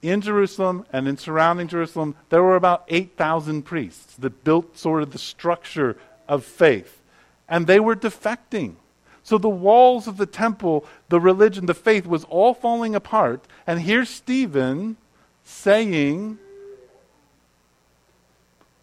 in 0.00 0.20
Jerusalem 0.20 0.86
and 0.92 1.08
in 1.08 1.16
surrounding 1.16 1.66
Jerusalem, 1.66 2.14
there 2.28 2.42
were 2.42 2.54
about 2.54 2.84
8,000 2.88 3.62
priests 3.62 4.14
that 4.16 4.44
built 4.44 4.78
sort 4.78 5.02
of 5.02 5.10
the 5.10 5.18
structure 5.18 5.96
of 6.28 6.44
faith. 6.44 7.02
And 7.48 7.66
they 7.66 7.80
were 7.80 7.96
defecting. 7.96 8.74
So 9.22 9.38
the 9.38 9.48
walls 9.48 10.06
of 10.06 10.16
the 10.16 10.26
temple, 10.26 10.86
the 11.08 11.20
religion, 11.20 11.66
the 11.66 11.74
faith 11.74 12.06
was 12.06 12.24
all 12.24 12.54
falling 12.54 12.94
apart. 12.94 13.44
And 13.66 13.80
here's 13.80 14.08
Stephen 14.08 14.96
saying, 15.44 16.38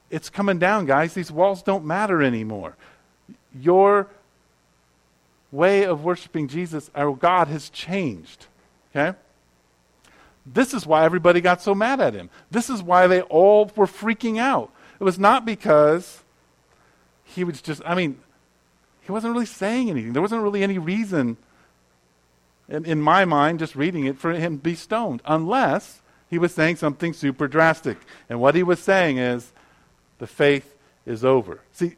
It's 0.09 0.29
coming 0.29 0.59
down, 0.59 0.85
guys. 0.85 1.13
These 1.13 1.31
walls 1.31 1.63
don't 1.63 1.85
matter 1.85 2.21
anymore. 2.21 2.75
Your 3.59 4.07
way 5.51 5.85
of 5.85 6.03
worshiping 6.03 6.47
Jesus, 6.47 6.91
our 6.93 7.15
God, 7.15 7.47
has 7.47 7.69
changed. 7.69 8.47
Okay? 8.95 9.17
This 10.45 10.73
is 10.73 10.85
why 10.85 11.05
everybody 11.05 11.41
got 11.41 11.61
so 11.61 11.73
mad 11.73 11.99
at 11.99 12.13
him. 12.13 12.29
This 12.51 12.69
is 12.69 12.83
why 12.83 13.07
they 13.07 13.21
all 13.21 13.71
were 13.75 13.87
freaking 13.87 14.37
out. 14.37 14.71
It 14.99 15.03
was 15.03 15.17
not 15.17 15.45
because 15.45 16.21
he 17.25 17.43
was 17.43 17.61
just, 17.61 17.81
I 17.85 17.95
mean, 17.95 18.19
he 19.01 19.11
wasn't 19.11 19.33
really 19.33 19.45
saying 19.45 19.89
anything. 19.89 20.13
There 20.13 20.21
wasn't 20.21 20.41
really 20.41 20.63
any 20.63 20.77
reason, 20.77 21.37
in, 22.69 22.85
in 22.85 23.01
my 23.01 23.25
mind, 23.25 23.59
just 23.59 23.75
reading 23.75 24.05
it, 24.05 24.17
for 24.17 24.31
him 24.33 24.57
to 24.57 24.63
be 24.63 24.75
stoned, 24.75 25.21
unless 25.25 26.01
he 26.29 26.39
was 26.39 26.53
saying 26.53 26.77
something 26.77 27.13
super 27.13 27.47
drastic. 27.47 27.97
And 28.29 28.39
what 28.39 28.55
he 28.55 28.63
was 28.63 28.79
saying 28.79 29.17
is, 29.17 29.51
the 30.17 30.27
faith 30.27 30.75
is 31.05 31.25
over. 31.25 31.59
See, 31.71 31.97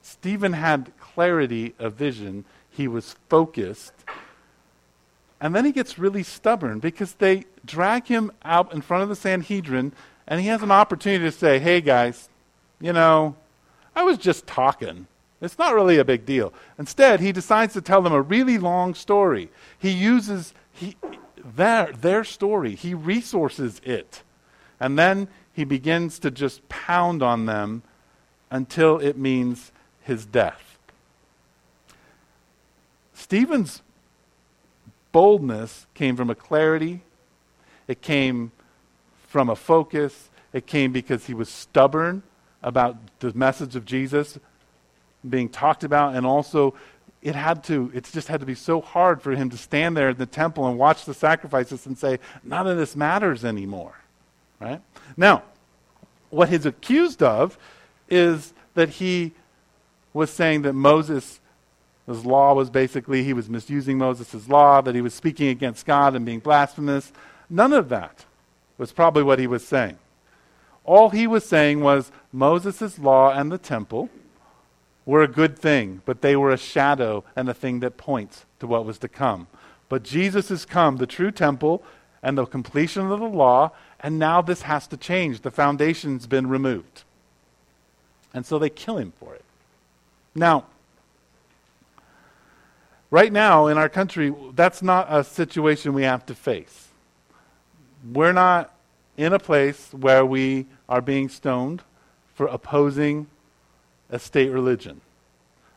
Stephen 0.00 0.52
had 0.52 0.92
clarity 1.00 1.74
of 1.78 1.94
vision, 1.94 2.44
he 2.70 2.88
was 2.88 3.16
focused. 3.28 3.92
And 5.40 5.54
then 5.54 5.64
he 5.64 5.72
gets 5.72 5.98
really 5.98 6.22
stubborn 6.22 6.78
because 6.78 7.14
they 7.14 7.46
drag 7.64 8.06
him 8.06 8.30
out 8.44 8.72
in 8.72 8.80
front 8.80 9.02
of 9.02 9.08
the 9.08 9.16
Sanhedrin, 9.16 9.92
and 10.26 10.40
he 10.40 10.46
has 10.46 10.62
an 10.62 10.70
opportunity 10.70 11.24
to 11.24 11.32
say, 11.32 11.58
hey, 11.58 11.80
guys, 11.80 12.28
you 12.80 12.92
know, 12.92 13.36
I 13.94 14.02
was 14.02 14.18
just 14.18 14.46
talking. 14.46 15.06
It's 15.40 15.58
not 15.58 15.74
really 15.74 15.98
a 15.98 16.04
big 16.04 16.24
deal. 16.24 16.52
Instead, 16.78 17.20
he 17.20 17.32
decides 17.32 17.72
to 17.74 17.80
tell 17.80 18.00
them 18.00 18.12
a 18.12 18.22
really 18.22 18.58
long 18.58 18.94
story. 18.94 19.50
He 19.78 19.90
uses 19.90 20.54
he, 20.72 20.96
their, 21.44 21.92
their 21.92 22.24
story, 22.24 22.74
he 22.74 22.94
resources 22.94 23.80
it. 23.84 24.22
And 24.78 24.98
then 24.98 25.28
he 25.52 25.64
begins 25.64 26.18
to 26.20 26.30
just 26.30 26.68
pound 26.68 27.22
on 27.22 27.46
them 27.46 27.82
until 28.50 28.98
it 28.98 29.18
means 29.18 29.72
his 30.02 30.24
death. 30.24 30.78
Stephen's 33.14 33.82
boldness 35.10 35.86
came 35.94 36.16
from 36.16 36.30
a 36.30 36.34
clarity, 36.34 37.02
it 37.88 38.00
came 38.00 38.52
from 39.28 39.48
a 39.48 39.56
focus, 39.56 40.30
it 40.52 40.66
came 40.66 40.92
because 40.92 41.26
he 41.26 41.34
was 41.34 41.48
stubborn 41.48 42.22
about 42.62 42.96
the 43.20 43.32
message 43.34 43.76
of 43.76 43.84
Jesus 43.84 44.38
being 45.28 45.48
talked 45.48 45.84
about, 45.84 46.14
and 46.14 46.26
also 46.26 46.74
it 47.22 47.34
had 47.36 47.62
to, 47.64 47.90
it 47.94 48.08
just 48.12 48.28
had 48.28 48.40
to 48.40 48.46
be 48.46 48.54
so 48.54 48.80
hard 48.80 49.22
for 49.22 49.32
him 49.32 49.48
to 49.50 49.56
stand 49.56 49.96
there 49.96 50.10
in 50.10 50.16
the 50.16 50.26
temple 50.26 50.66
and 50.66 50.76
watch 50.78 51.04
the 51.04 51.14
sacrifices 51.14 51.86
and 51.86 51.96
say, 51.96 52.18
none 52.42 52.66
of 52.66 52.76
this 52.76 52.96
matters 52.96 53.44
anymore. 53.44 53.94
Right? 54.60 54.80
Now, 55.16 55.44
what 56.30 56.48
he's 56.48 56.66
accused 56.66 57.22
of 57.22 57.58
is 58.08 58.52
that 58.74 58.88
he 58.88 59.32
was 60.12 60.30
saying 60.30 60.62
that 60.62 60.72
Moses' 60.72 61.40
law 62.06 62.54
was 62.54 62.70
basically 62.70 63.22
he 63.22 63.32
was 63.32 63.48
misusing 63.48 63.98
Moses' 63.98 64.48
law, 64.48 64.80
that 64.80 64.94
he 64.94 65.00
was 65.00 65.14
speaking 65.14 65.48
against 65.48 65.86
God 65.86 66.16
and 66.16 66.26
being 66.26 66.40
blasphemous. 66.40 67.12
None 67.48 67.72
of 67.72 67.88
that 67.90 68.24
was 68.78 68.92
probably 68.92 69.22
what 69.22 69.38
he 69.38 69.46
was 69.46 69.64
saying. 69.64 69.96
All 70.84 71.10
he 71.10 71.26
was 71.26 71.46
saying 71.46 71.80
was 71.80 72.10
Moses' 72.32 72.98
law 72.98 73.30
and 73.30 73.52
the 73.52 73.58
temple 73.58 74.08
were 75.04 75.22
a 75.22 75.28
good 75.28 75.58
thing, 75.58 76.00
but 76.04 76.22
they 76.22 76.36
were 76.36 76.52
a 76.52 76.56
shadow 76.56 77.24
and 77.36 77.48
a 77.48 77.54
thing 77.54 77.80
that 77.80 77.96
points 77.96 78.46
to 78.60 78.66
what 78.66 78.84
was 78.86 78.98
to 78.98 79.08
come. 79.08 79.46
But 79.88 80.02
Jesus 80.02 80.48
has 80.48 80.64
come, 80.64 80.96
the 80.96 81.06
true 81.06 81.30
temple, 81.30 81.82
and 82.22 82.38
the 82.38 82.46
completion 82.46 83.10
of 83.10 83.20
the 83.20 83.26
law, 83.26 83.72
and 84.00 84.18
now 84.18 84.40
this 84.40 84.62
has 84.62 84.86
to 84.88 84.96
change. 84.96 85.40
The 85.40 85.50
foundation's 85.50 86.26
been 86.26 86.48
removed. 86.48 87.02
And 88.32 88.46
so 88.46 88.58
they 88.58 88.70
kill 88.70 88.96
him 88.96 89.12
for 89.18 89.34
it. 89.34 89.44
Now, 90.34 90.64
right 93.10 93.32
now 93.32 93.66
in 93.66 93.76
our 93.76 93.88
country, 93.88 94.32
that's 94.54 94.82
not 94.82 95.06
a 95.10 95.24
situation 95.24 95.92
we 95.92 96.04
have 96.04 96.24
to 96.26 96.34
face. 96.34 96.88
We're 98.12 98.32
not 98.32 98.74
in 99.16 99.32
a 99.32 99.38
place 99.38 99.92
where 99.92 100.24
we 100.24 100.66
are 100.88 101.02
being 101.02 101.28
stoned 101.28 101.82
for 102.42 102.48
opposing 102.48 103.28
a 104.10 104.18
state 104.18 104.50
religion. 104.50 105.00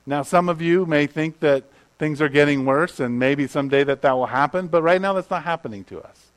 Now, 0.08 0.24
some 0.24 0.50
of 0.50 0.64
you 0.64 0.88
may 0.88 1.06
think 1.06 1.40
that 1.42 1.64
things 2.00 2.20
are 2.24 2.28
getting 2.28 2.66
worse 2.66 3.00
and 3.00 3.20
maybe 3.20 3.46
someday 3.46 3.84
that 3.84 4.02
that 4.02 4.14
will 4.14 4.26
happen, 4.26 4.66
but 4.66 4.82
right 4.82 5.00
now 5.00 5.14
that's 5.14 5.30
not 5.30 5.44
happening 5.44 5.84
to 5.84 6.02
us. 6.02 6.32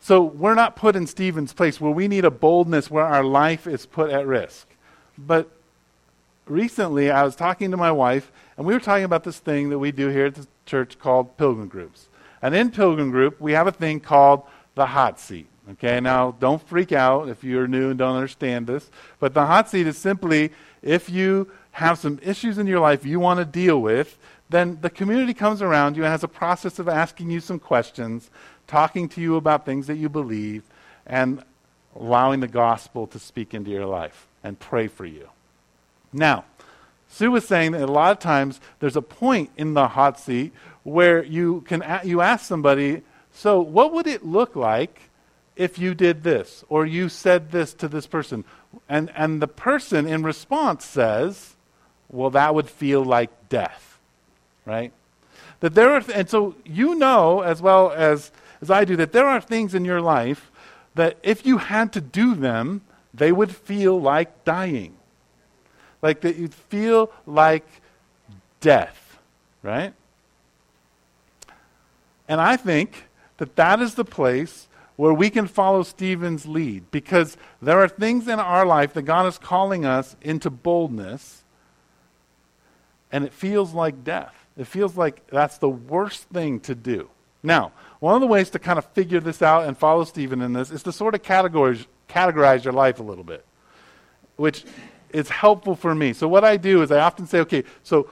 So 0.00 0.22
we're 0.22 0.54
not 0.54 0.76
put 0.76 0.96
in 0.96 1.06
Stephen's 1.06 1.52
place 1.52 1.78
where 1.78 1.92
we 1.92 2.08
need 2.08 2.24
a 2.24 2.30
boldness 2.30 2.90
where 2.90 3.04
our 3.04 3.22
life 3.22 3.66
is 3.66 3.84
put 3.84 4.08
at 4.08 4.26
risk. 4.26 4.66
But 5.18 5.50
recently 6.46 7.10
I 7.10 7.22
was 7.22 7.36
talking 7.36 7.70
to 7.70 7.76
my 7.76 7.92
wife 7.92 8.32
and 8.56 8.66
we 8.66 8.72
were 8.72 8.80
talking 8.80 9.04
about 9.04 9.24
this 9.24 9.38
thing 9.38 9.68
that 9.68 9.78
we 9.78 9.92
do 9.92 10.08
here 10.08 10.24
at 10.24 10.36
the 10.36 10.46
church 10.64 10.98
called 10.98 11.36
pilgrim 11.36 11.68
groups. 11.68 12.08
And 12.40 12.54
in 12.54 12.70
pilgrim 12.70 13.10
group, 13.10 13.38
we 13.42 13.52
have 13.52 13.66
a 13.66 13.72
thing 13.72 14.00
called 14.00 14.44
the 14.74 14.86
hot 14.86 15.20
seat. 15.20 15.48
Okay, 15.72 16.00
now 16.00 16.34
don't 16.40 16.66
freak 16.66 16.92
out 16.92 17.28
if 17.28 17.44
you're 17.44 17.68
new 17.68 17.90
and 17.90 17.98
don't 17.98 18.16
understand 18.16 18.66
this. 18.66 18.90
But 19.20 19.34
the 19.34 19.44
hot 19.44 19.68
seat 19.68 19.86
is 19.86 19.98
simply 19.98 20.50
if 20.82 21.10
you 21.10 21.50
have 21.72 21.98
some 21.98 22.18
issues 22.22 22.58
in 22.58 22.66
your 22.66 22.80
life 22.80 23.04
you 23.04 23.20
want 23.20 23.38
to 23.38 23.44
deal 23.44 23.80
with, 23.80 24.16
then 24.48 24.78
the 24.80 24.88
community 24.88 25.34
comes 25.34 25.60
around 25.60 25.96
you 25.96 26.04
and 26.04 26.10
has 26.10 26.24
a 26.24 26.28
process 26.28 26.78
of 26.78 26.88
asking 26.88 27.30
you 27.30 27.40
some 27.40 27.58
questions, 27.58 28.30
talking 28.66 29.08
to 29.10 29.20
you 29.20 29.36
about 29.36 29.66
things 29.66 29.86
that 29.88 29.96
you 29.96 30.08
believe, 30.08 30.62
and 31.06 31.42
allowing 31.94 32.40
the 32.40 32.48
gospel 32.48 33.06
to 33.06 33.18
speak 33.18 33.52
into 33.52 33.70
your 33.70 33.86
life 33.86 34.26
and 34.42 34.58
pray 34.58 34.86
for 34.86 35.04
you. 35.04 35.28
Now, 36.12 36.44
Sue 37.10 37.30
was 37.30 37.46
saying 37.46 37.72
that 37.72 37.82
a 37.82 37.92
lot 37.92 38.12
of 38.12 38.18
times 38.18 38.60
there's 38.80 38.96
a 38.96 39.02
point 39.02 39.50
in 39.56 39.74
the 39.74 39.88
hot 39.88 40.18
seat 40.18 40.52
where 40.82 41.22
you 41.22 41.62
can 41.62 41.82
you 42.04 42.22
ask 42.22 42.46
somebody, 42.46 43.02
so 43.32 43.60
what 43.60 43.92
would 43.92 44.06
it 44.06 44.24
look 44.24 44.56
like 44.56 45.07
if 45.58 45.78
you 45.78 45.92
did 45.92 46.22
this 46.22 46.64
or 46.68 46.86
you 46.86 47.08
said 47.10 47.50
this 47.50 47.74
to 47.74 47.88
this 47.88 48.06
person. 48.06 48.44
And, 48.88 49.10
and 49.14 49.42
the 49.42 49.48
person 49.48 50.06
in 50.06 50.22
response 50.22 50.84
says, 50.84 51.56
well, 52.08 52.30
that 52.30 52.54
would 52.54 52.70
feel 52.70 53.04
like 53.04 53.48
death, 53.48 53.98
right? 54.64 54.92
That 55.60 55.74
there 55.74 55.92
are, 55.92 56.00
th- 56.00 56.16
and 56.16 56.30
so 56.30 56.54
you 56.64 56.94
know 56.94 57.40
as 57.40 57.60
well 57.60 57.90
as, 57.90 58.30
as 58.62 58.70
I 58.70 58.84
do 58.84 58.96
that 58.96 59.12
there 59.12 59.26
are 59.26 59.40
things 59.40 59.74
in 59.74 59.84
your 59.84 60.00
life 60.00 60.50
that 60.94 61.18
if 61.22 61.44
you 61.44 61.58
had 61.58 61.92
to 61.92 62.00
do 62.00 62.34
them, 62.34 62.80
they 63.12 63.32
would 63.32 63.54
feel 63.54 64.00
like 64.00 64.44
dying. 64.44 64.94
Like 66.00 66.20
that 66.20 66.36
you'd 66.36 66.54
feel 66.54 67.10
like 67.26 67.66
death, 68.60 69.18
right? 69.62 69.92
And 72.28 72.40
I 72.40 72.56
think 72.56 73.08
that 73.38 73.56
that 73.56 73.80
is 73.80 73.94
the 73.94 74.04
place 74.04 74.68
where 74.98 75.14
we 75.14 75.30
can 75.30 75.46
follow 75.46 75.84
Stephen's 75.84 76.44
lead 76.44 76.90
because 76.90 77.36
there 77.62 77.80
are 77.80 77.86
things 77.86 78.26
in 78.26 78.40
our 78.40 78.66
life 78.66 78.92
that 78.94 79.02
God 79.02 79.26
is 79.26 79.38
calling 79.38 79.86
us 79.86 80.16
into 80.20 80.50
boldness, 80.50 81.44
and 83.12 83.24
it 83.24 83.32
feels 83.32 83.72
like 83.72 84.02
death. 84.02 84.34
It 84.56 84.66
feels 84.66 84.96
like 84.96 85.24
that's 85.28 85.58
the 85.58 85.68
worst 85.68 86.24
thing 86.30 86.58
to 86.60 86.74
do. 86.74 87.08
Now, 87.44 87.70
one 88.00 88.16
of 88.16 88.20
the 88.20 88.26
ways 88.26 88.50
to 88.50 88.58
kind 88.58 88.76
of 88.76 88.86
figure 88.86 89.20
this 89.20 89.40
out 89.40 89.68
and 89.68 89.78
follow 89.78 90.02
Stephen 90.02 90.42
in 90.42 90.52
this 90.52 90.72
is 90.72 90.82
to 90.82 90.90
sort 90.90 91.14
of 91.14 91.22
categorize, 91.22 91.86
categorize 92.08 92.64
your 92.64 92.72
life 92.72 92.98
a 92.98 93.04
little 93.04 93.22
bit, 93.22 93.44
which 94.34 94.64
it's 95.10 95.30
helpful 95.30 95.76
for 95.76 95.94
me. 95.94 96.12
So 96.12 96.26
what 96.26 96.42
I 96.42 96.56
do 96.56 96.82
is 96.82 96.90
I 96.90 96.98
often 96.98 97.28
say, 97.28 97.38
okay, 97.42 97.62
so 97.84 98.10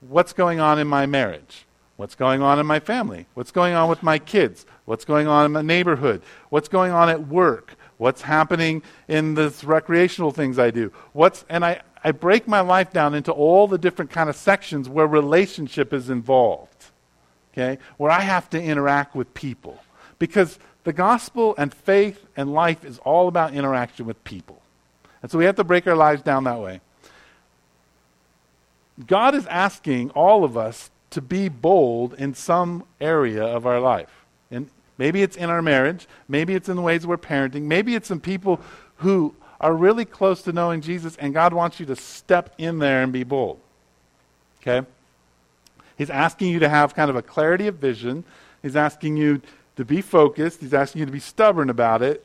what's 0.00 0.34
going 0.34 0.60
on 0.60 0.78
in 0.78 0.86
my 0.86 1.06
marriage? 1.06 1.64
What's 1.96 2.14
going 2.14 2.40
on 2.40 2.58
in 2.58 2.64
my 2.64 2.80
family? 2.80 3.26
What's 3.34 3.50
going 3.50 3.74
on 3.74 3.88
with 3.90 4.02
my 4.02 4.18
kids? 4.18 4.64
What's 4.90 5.04
going 5.04 5.28
on 5.28 5.46
in 5.46 5.52
my 5.52 5.62
neighborhood? 5.62 6.20
What's 6.48 6.66
going 6.66 6.90
on 6.90 7.08
at 7.08 7.28
work? 7.28 7.76
What's 7.98 8.22
happening 8.22 8.82
in 9.06 9.34
the 9.34 9.54
recreational 9.62 10.32
things 10.32 10.58
I 10.58 10.72
do? 10.72 10.90
What's 11.12 11.44
and 11.48 11.64
I, 11.64 11.82
I 12.02 12.10
break 12.10 12.48
my 12.48 12.58
life 12.58 12.92
down 12.92 13.14
into 13.14 13.30
all 13.30 13.68
the 13.68 13.78
different 13.78 14.10
kind 14.10 14.28
of 14.28 14.34
sections 14.34 14.88
where 14.88 15.06
relationship 15.06 15.92
is 15.92 16.10
involved. 16.10 16.86
Okay? 17.52 17.78
Where 17.98 18.10
I 18.10 18.22
have 18.22 18.50
to 18.50 18.60
interact 18.60 19.14
with 19.14 19.32
people. 19.32 19.78
Because 20.18 20.58
the 20.82 20.92
gospel 20.92 21.54
and 21.56 21.72
faith 21.72 22.26
and 22.36 22.52
life 22.52 22.84
is 22.84 22.98
all 23.04 23.28
about 23.28 23.54
interaction 23.54 24.06
with 24.06 24.24
people. 24.24 24.60
And 25.22 25.30
so 25.30 25.38
we 25.38 25.44
have 25.44 25.54
to 25.54 25.62
break 25.62 25.86
our 25.86 25.94
lives 25.94 26.22
down 26.22 26.42
that 26.44 26.58
way. 26.58 26.80
God 29.06 29.36
is 29.36 29.46
asking 29.46 30.10
all 30.16 30.42
of 30.42 30.56
us 30.56 30.90
to 31.10 31.20
be 31.20 31.48
bold 31.48 32.12
in 32.14 32.34
some 32.34 32.82
area 33.00 33.44
of 33.44 33.66
our 33.66 33.78
life. 33.78 34.10
And 34.50 34.68
maybe 35.00 35.22
it's 35.22 35.34
in 35.34 35.48
our 35.48 35.62
marriage, 35.62 36.06
maybe 36.28 36.54
it's 36.54 36.68
in 36.68 36.76
the 36.76 36.82
ways 36.82 37.06
we're 37.06 37.16
parenting, 37.16 37.62
maybe 37.62 37.94
it's 37.94 38.10
in 38.10 38.20
people 38.20 38.60
who 38.96 39.34
are 39.58 39.72
really 39.72 40.04
close 40.04 40.42
to 40.42 40.52
knowing 40.52 40.82
Jesus 40.82 41.16
and 41.16 41.32
God 41.32 41.54
wants 41.54 41.80
you 41.80 41.86
to 41.86 41.96
step 41.96 42.54
in 42.58 42.80
there 42.80 43.02
and 43.02 43.10
be 43.10 43.24
bold. 43.24 43.58
Okay? 44.60 44.86
He's 45.96 46.10
asking 46.10 46.48
you 46.48 46.58
to 46.58 46.68
have 46.68 46.94
kind 46.94 47.08
of 47.08 47.16
a 47.16 47.22
clarity 47.22 47.66
of 47.66 47.76
vision. 47.76 48.24
He's 48.60 48.76
asking 48.76 49.16
you 49.16 49.40
to 49.76 49.86
be 49.86 50.02
focused. 50.02 50.60
He's 50.60 50.74
asking 50.74 51.00
you 51.00 51.06
to 51.06 51.12
be 51.12 51.18
stubborn 51.18 51.70
about 51.70 52.02
it. 52.02 52.22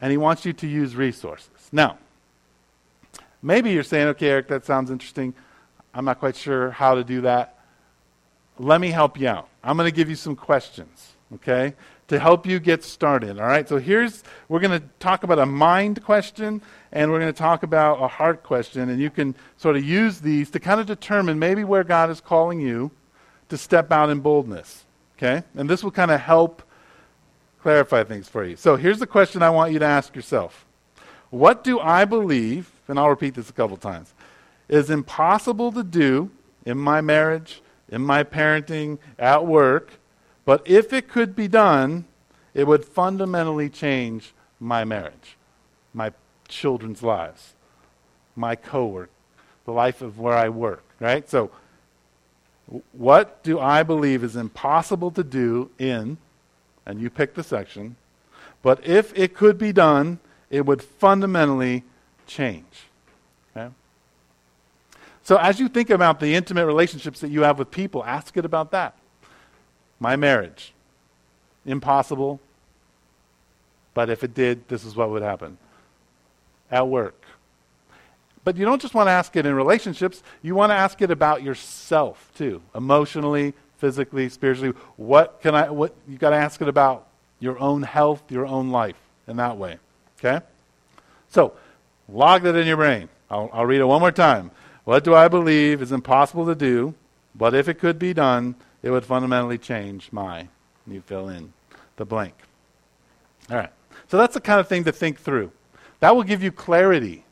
And 0.00 0.10
he 0.10 0.16
wants 0.16 0.46
you 0.46 0.54
to 0.54 0.66
use 0.66 0.96
resources. 0.96 1.50
Now, 1.70 1.98
maybe 3.42 3.72
you're 3.72 3.82
saying, 3.82 4.08
okay, 4.08 4.28
Eric, 4.28 4.48
that 4.48 4.64
sounds 4.64 4.90
interesting. 4.90 5.34
I'm 5.92 6.06
not 6.06 6.18
quite 6.18 6.34
sure 6.34 6.70
how 6.70 6.94
to 6.94 7.04
do 7.04 7.20
that. 7.22 7.58
Let 8.58 8.80
me 8.80 8.90
help 8.90 9.20
you 9.20 9.28
out. 9.28 9.48
I'm 9.62 9.76
going 9.76 9.90
to 9.90 9.94
give 9.94 10.08
you 10.08 10.16
some 10.16 10.34
questions, 10.34 11.13
okay, 11.34 11.74
to 12.08 12.18
help 12.18 12.46
you 12.46 12.60
get 12.60 12.84
started. 12.84 13.38
All 13.38 13.46
right, 13.46 13.68
so 13.68 13.78
here's, 13.78 14.22
we're 14.48 14.60
going 14.60 14.78
to 14.78 14.86
talk 14.98 15.22
about 15.24 15.38
a 15.38 15.46
mind 15.46 16.04
question 16.04 16.60
and 16.92 17.10
we're 17.10 17.20
going 17.20 17.32
to 17.32 17.38
talk 17.38 17.62
about 17.62 18.02
a 18.02 18.08
heart 18.08 18.42
question. 18.42 18.88
And 18.88 19.00
you 19.00 19.10
can 19.10 19.34
sort 19.56 19.76
of 19.76 19.84
use 19.84 20.20
these 20.20 20.50
to 20.50 20.60
kind 20.60 20.80
of 20.80 20.86
determine 20.86 21.38
maybe 21.38 21.64
where 21.64 21.84
God 21.84 22.10
is 22.10 22.20
calling 22.20 22.60
you 22.60 22.90
to 23.48 23.56
step 23.56 23.90
out 23.90 24.10
in 24.10 24.20
boldness, 24.20 24.84
okay? 25.16 25.42
And 25.56 25.68
this 25.68 25.82
will 25.82 25.90
kind 25.90 26.10
of 26.10 26.20
help 26.20 26.62
clarify 27.60 28.04
things 28.04 28.28
for 28.28 28.44
you. 28.44 28.56
So 28.56 28.76
here's 28.76 28.98
the 28.98 29.06
question 29.06 29.42
I 29.42 29.50
want 29.50 29.72
you 29.72 29.78
to 29.78 29.86
ask 29.86 30.14
yourself 30.14 30.66
What 31.30 31.64
do 31.64 31.80
I 31.80 32.04
believe, 32.04 32.70
and 32.88 32.98
I'll 32.98 33.08
repeat 33.08 33.34
this 33.34 33.48
a 33.48 33.52
couple 33.52 33.76
times, 33.76 34.12
is 34.68 34.90
impossible 34.90 35.72
to 35.72 35.82
do 35.82 36.30
in 36.64 36.78
my 36.78 37.00
marriage, 37.00 37.62
in 37.88 38.02
my 38.02 38.24
parenting, 38.24 38.98
at 39.18 39.46
work, 39.46 39.92
but 40.44 40.62
if 40.64 40.92
it 40.92 41.08
could 41.08 41.34
be 41.34 41.48
done, 41.48 42.04
it 42.52 42.66
would 42.66 42.84
fundamentally 42.84 43.68
change 43.68 44.32
my 44.60 44.84
marriage, 44.84 45.36
my 45.92 46.12
children's 46.48 47.02
lives, 47.02 47.54
my 48.36 48.54
co-work, 48.54 49.10
the 49.64 49.72
life 49.72 50.02
of 50.02 50.18
where 50.18 50.36
I 50.36 50.48
work, 50.48 50.84
right? 51.00 51.28
So 51.28 51.50
what 52.92 53.42
do 53.42 53.58
I 53.58 53.82
believe 53.82 54.24
is 54.24 54.36
impossible 54.36 55.10
to 55.12 55.24
do 55.24 55.70
in, 55.78 56.18
and 56.86 57.00
you 57.00 57.10
pick 57.10 57.34
the 57.34 57.42
section, 57.42 57.96
but 58.62 58.84
if 58.86 59.16
it 59.18 59.34
could 59.34 59.58
be 59.58 59.72
done, 59.72 60.18
it 60.50 60.64
would 60.64 60.82
fundamentally 60.82 61.84
change. 62.26 62.86
Okay? 63.56 63.72
So 65.22 65.36
as 65.36 65.60
you 65.60 65.68
think 65.68 65.90
about 65.90 66.20
the 66.20 66.34
intimate 66.34 66.66
relationships 66.66 67.20
that 67.20 67.30
you 67.30 67.42
have 67.42 67.58
with 67.58 67.70
people, 67.70 68.04
ask 68.04 68.36
it 68.36 68.44
about 68.44 68.70
that. 68.70 68.94
My 70.00 70.16
marriage, 70.16 70.72
impossible, 71.64 72.40
but 73.94 74.10
if 74.10 74.24
it 74.24 74.34
did, 74.34 74.68
this 74.68 74.84
is 74.84 74.96
what 74.96 75.10
would 75.10 75.22
happen. 75.22 75.56
At 76.70 76.88
work. 76.88 77.24
But 78.42 78.56
you 78.56 78.64
don't 78.64 78.82
just 78.82 78.94
want 78.94 79.06
to 79.06 79.12
ask 79.12 79.34
it 79.36 79.46
in 79.46 79.54
relationships, 79.54 80.22
you 80.42 80.54
want 80.54 80.70
to 80.70 80.74
ask 80.74 81.00
it 81.00 81.10
about 81.10 81.42
yourself 81.42 82.30
too, 82.36 82.60
emotionally, 82.74 83.54
physically, 83.78 84.28
spiritually. 84.28 84.74
What 84.96 85.40
can 85.40 85.54
I 85.54 85.70
what 85.70 85.94
you 86.08 86.18
got 86.18 86.30
to 86.30 86.36
ask 86.36 86.60
it 86.60 86.68
about 86.68 87.06
your 87.40 87.58
own 87.58 87.82
health, 87.82 88.22
your 88.30 88.46
own 88.46 88.70
life 88.70 88.96
in 89.28 89.36
that 89.36 89.56
way. 89.56 89.78
Okay? 90.18 90.44
So, 91.28 91.52
log 92.08 92.42
that 92.42 92.56
in 92.56 92.66
your 92.66 92.76
brain. 92.76 93.08
I'll, 93.30 93.50
I'll 93.52 93.66
read 93.66 93.80
it 93.80 93.84
one 93.84 94.00
more 94.00 94.12
time. 94.12 94.50
What 94.84 95.04
do 95.04 95.14
I 95.14 95.28
believe 95.28 95.82
is 95.82 95.92
impossible 95.92 96.46
to 96.46 96.54
do, 96.54 96.94
but 97.34 97.54
if 97.54 97.68
it 97.68 97.78
could 97.78 97.98
be 97.98 98.12
done, 98.14 98.54
it 98.84 98.90
would 98.90 99.04
fundamentally 99.04 99.58
change 99.58 100.10
my. 100.12 100.48
You 100.86 101.00
fill 101.00 101.28
in 101.28 101.52
the 101.96 102.04
blank. 102.04 102.34
All 103.50 103.56
right. 103.56 103.72
So 104.08 104.18
that's 104.18 104.34
the 104.34 104.40
kind 104.40 104.60
of 104.60 104.68
thing 104.68 104.84
to 104.84 104.92
think 104.92 105.18
through. 105.18 105.50
That 106.00 106.14
will 106.14 106.22
give 106.22 106.42
you 106.42 106.52
clarity. 106.52 107.24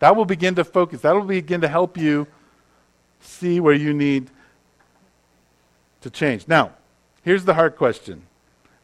That 0.00 0.16
will 0.16 0.24
begin 0.24 0.54
to 0.56 0.64
focus. 0.64 1.02
That 1.02 1.14
will 1.14 1.22
begin 1.22 1.60
to 1.60 1.68
help 1.68 1.96
you 1.96 2.26
see 3.20 3.60
where 3.60 3.74
you 3.74 3.94
need 3.94 4.30
to 6.00 6.10
change. 6.10 6.48
Now, 6.48 6.72
here's 7.22 7.44
the 7.44 7.54
heart 7.54 7.76
question, 7.76 8.22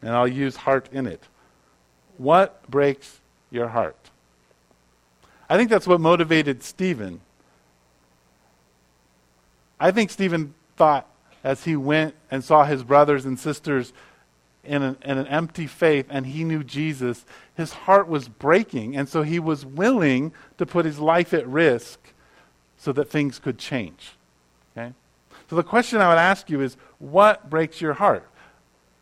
and 0.01 0.13
I'll 0.13 0.29
use 0.29 0.57
heart 0.57 0.89
in 0.93 1.07
it. 1.07 1.23
What 2.17 2.69
breaks 2.71 3.21
your 3.51 3.69
heart? 3.69 3.97
I 5.49 5.57
think 5.57 5.71
that's 5.71 5.87
what 5.87 6.01
motivated 6.01 6.63
Stephen 6.63 7.21
I 9.79 9.91
think 9.91 10.11
Stephen 10.11 10.55
thought 10.77 11.07
as 11.45 11.65
he 11.65 11.77
went 11.77 12.15
and 12.31 12.43
saw 12.43 12.65
his 12.65 12.83
brothers 12.83 13.25
and 13.25 13.39
sisters 13.39 13.93
in 14.65 14.83
an, 14.83 14.97
in 15.05 15.19
an, 15.19 15.27
empty 15.27 15.67
faith 15.67 16.07
and 16.09 16.25
he 16.25 16.43
knew 16.43 16.65
Jesus, 16.65 17.27
his 17.55 17.73
heart 17.73 18.09
was 18.09 18.29
breaking. 18.29 18.97
And 18.97 19.09
so 19.09 19.23
he 19.23 19.39
was 19.39 19.65
willing 19.65 20.33
to 20.57 20.65
put 20.65 20.87
his 20.87 20.99
life 20.99 21.35
at 21.35 21.47
risk 21.47 22.01
so 22.79 22.91
that 22.93 23.11
things 23.11 23.39
could 23.39 23.59
change. 23.59 24.13
Okay? 24.77 24.95
So 25.51 25.57
the 25.57 25.63
question 25.63 26.01
I 26.01 26.09
would 26.09 26.19
ask 26.19 26.49
you 26.49 26.63
is 26.63 26.79
what 26.99 27.51
breaks 27.51 27.81
your 27.81 27.93
heart? 27.93 28.27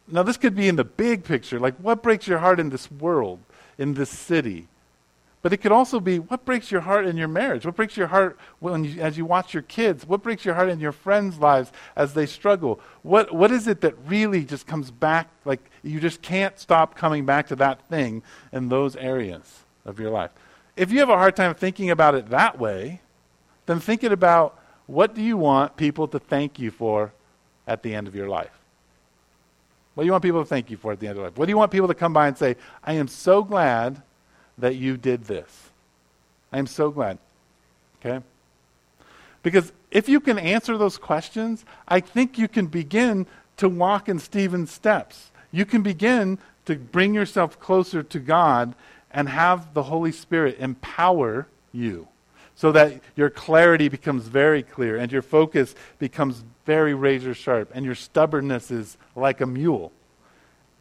Now, 0.08 0.24
this 0.24 0.36
could 0.36 0.56
be 0.56 0.68
in 0.68 0.76
the 0.76 0.84
big 0.84 1.22
picture. 1.22 1.60
Like, 1.60 1.76
what 1.76 2.02
breaks 2.02 2.26
your 2.26 2.38
heart 2.38 2.58
in 2.58 2.70
this 2.70 2.90
world, 2.90 3.38
in 3.78 3.94
this 3.94 4.10
city, 4.10 4.66
but 5.42 5.52
it 5.52 5.56
could 5.56 5.72
also 5.72 5.98
be 5.98 6.20
what 6.20 6.44
breaks 6.44 6.70
your 6.70 6.82
heart 6.82 7.04
in 7.04 7.16
your 7.16 7.28
marriage? 7.28 7.66
What 7.66 7.74
breaks 7.74 7.96
your 7.96 8.06
heart 8.06 8.38
when 8.60 8.84
you, 8.84 9.02
as 9.02 9.18
you 9.18 9.24
watch 9.24 9.52
your 9.52 9.64
kids? 9.64 10.06
What 10.06 10.22
breaks 10.22 10.44
your 10.44 10.54
heart 10.54 10.68
in 10.68 10.78
your 10.78 10.92
friends' 10.92 11.38
lives 11.38 11.72
as 11.96 12.14
they 12.14 12.26
struggle? 12.26 12.80
What, 13.02 13.34
what 13.34 13.50
is 13.50 13.66
it 13.66 13.80
that 13.80 13.94
really 14.06 14.44
just 14.44 14.68
comes 14.68 14.92
back? 14.92 15.28
Like 15.44 15.60
you 15.82 15.98
just 15.98 16.22
can't 16.22 16.56
stop 16.60 16.94
coming 16.94 17.26
back 17.26 17.48
to 17.48 17.56
that 17.56 17.88
thing 17.88 18.22
in 18.52 18.68
those 18.68 18.94
areas 18.94 19.64
of 19.84 19.98
your 19.98 20.10
life. 20.10 20.30
If 20.76 20.92
you 20.92 21.00
have 21.00 21.10
a 21.10 21.18
hard 21.18 21.34
time 21.34 21.54
thinking 21.54 21.90
about 21.90 22.14
it 22.14 22.30
that 22.30 22.58
way, 22.58 23.00
then 23.66 23.80
think 23.80 24.04
it 24.04 24.12
about 24.12 24.58
what 24.86 25.14
do 25.14 25.22
you 25.22 25.36
want 25.36 25.76
people 25.76 26.06
to 26.08 26.20
thank 26.20 26.60
you 26.60 26.70
for 26.70 27.12
at 27.66 27.82
the 27.82 27.94
end 27.94 28.06
of 28.06 28.14
your 28.14 28.28
life? 28.28 28.56
What 29.94 30.04
do 30.04 30.06
you 30.06 30.12
want 30.12 30.22
people 30.22 30.42
to 30.42 30.48
thank 30.48 30.70
you 30.70 30.76
for 30.76 30.92
at 30.92 31.00
the 31.00 31.08
end 31.08 31.12
of 31.12 31.16
your 31.18 31.26
life? 31.26 31.36
What 31.36 31.46
do 31.46 31.50
you 31.50 31.58
want 31.58 31.72
people 31.72 31.88
to 31.88 31.94
come 31.94 32.12
by 32.12 32.28
and 32.28 32.38
say, 32.38 32.56
I 32.84 32.94
am 32.94 33.08
so 33.08 33.42
glad 33.42 34.02
that 34.58 34.76
you 34.76 34.96
did 34.96 35.24
this. 35.24 35.70
I'm 36.52 36.66
so 36.66 36.90
glad. 36.90 37.18
Okay? 38.00 38.24
Because 39.42 39.72
if 39.90 40.08
you 40.08 40.20
can 40.20 40.38
answer 40.38 40.76
those 40.76 40.98
questions, 40.98 41.64
I 41.88 42.00
think 42.00 42.38
you 42.38 42.48
can 42.48 42.66
begin 42.66 43.26
to 43.56 43.68
walk 43.68 44.08
in 44.08 44.18
Stephen's 44.18 44.70
steps. 44.70 45.30
You 45.50 45.64
can 45.66 45.82
begin 45.82 46.38
to 46.66 46.76
bring 46.76 47.14
yourself 47.14 47.58
closer 47.58 48.02
to 48.02 48.18
God 48.18 48.74
and 49.10 49.28
have 49.28 49.74
the 49.74 49.84
Holy 49.84 50.12
Spirit 50.12 50.56
empower 50.58 51.46
you 51.72 52.08
so 52.54 52.72
that 52.72 53.00
your 53.16 53.30
clarity 53.30 53.88
becomes 53.88 54.28
very 54.28 54.62
clear 54.62 54.96
and 54.96 55.10
your 55.10 55.22
focus 55.22 55.74
becomes 55.98 56.44
very 56.64 56.94
razor 56.94 57.34
sharp 57.34 57.70
and 57.74 57.84
your 57.84 57.94
stubbornness 57.94 58.70
is 58.70 58.96
like 59.16 59.40
a 59.40 59.46
mule 59.46 59.92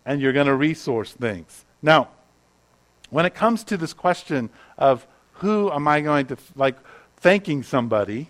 and 0.06 0.22
you're 0.22 0.34
going 0.34 0.48
to 0.48 0.56
resource 0.56 1.12
things. 1.14 1.66
Now, 1.82 2.10
when 3.12 3.26
it 3.26 3.36
comes 3.36 3.64
to 3.66 3.78
this 3.78 3.94
question 3.94 4.50
of 4.78 5.06
who 5.34 5.72
am 5.72 5.88
I 5.88 6.02
going 6.02 6.26
to, 6.28 6.38
like, 6.56 6.76
thanking 7.18 7.62
somebody 7.62 8.30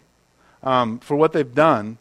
um, 0.64 1.00
for 1.00 1.16
what 1.16 1.32
they've 1.32 1.56
done, 1.56 1.98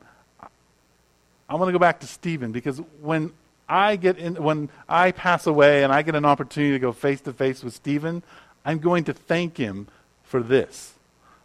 I 1.48 1.54
want 1.54 1.68
to 1.68 1.72
go 1.72 1.78
back 1.78 2.00
to 2.00 2.06
Stephen 2.06 2.52
because 2.52 2.78
when 3.00 3.32
I 3.68 3.96
get 3.96 4.18
in, 4.18 4.42
when 4.42 4.68
I 4.88 5.12
pass 5.12 5.46
away 5.46 5.84
and 5.84 5.92
I 5.92 6.02
get 6.02 6.14
an 6.14 6.24
opportunity 6.24 6.72
to 6.72 6.78
go 6.78 6.92
face 6.92 7.20
to 7.22 7.32
face 7.32 7.62
with 7.62 7.74
Stephen, 7.74 8.22
I'm 8.64 8.78
going 8.78 9.04
to 9.04 9.12
thank 9.12 9.56
him 9.56 9.86
for 10.24 10.42
this. 10.42 10.94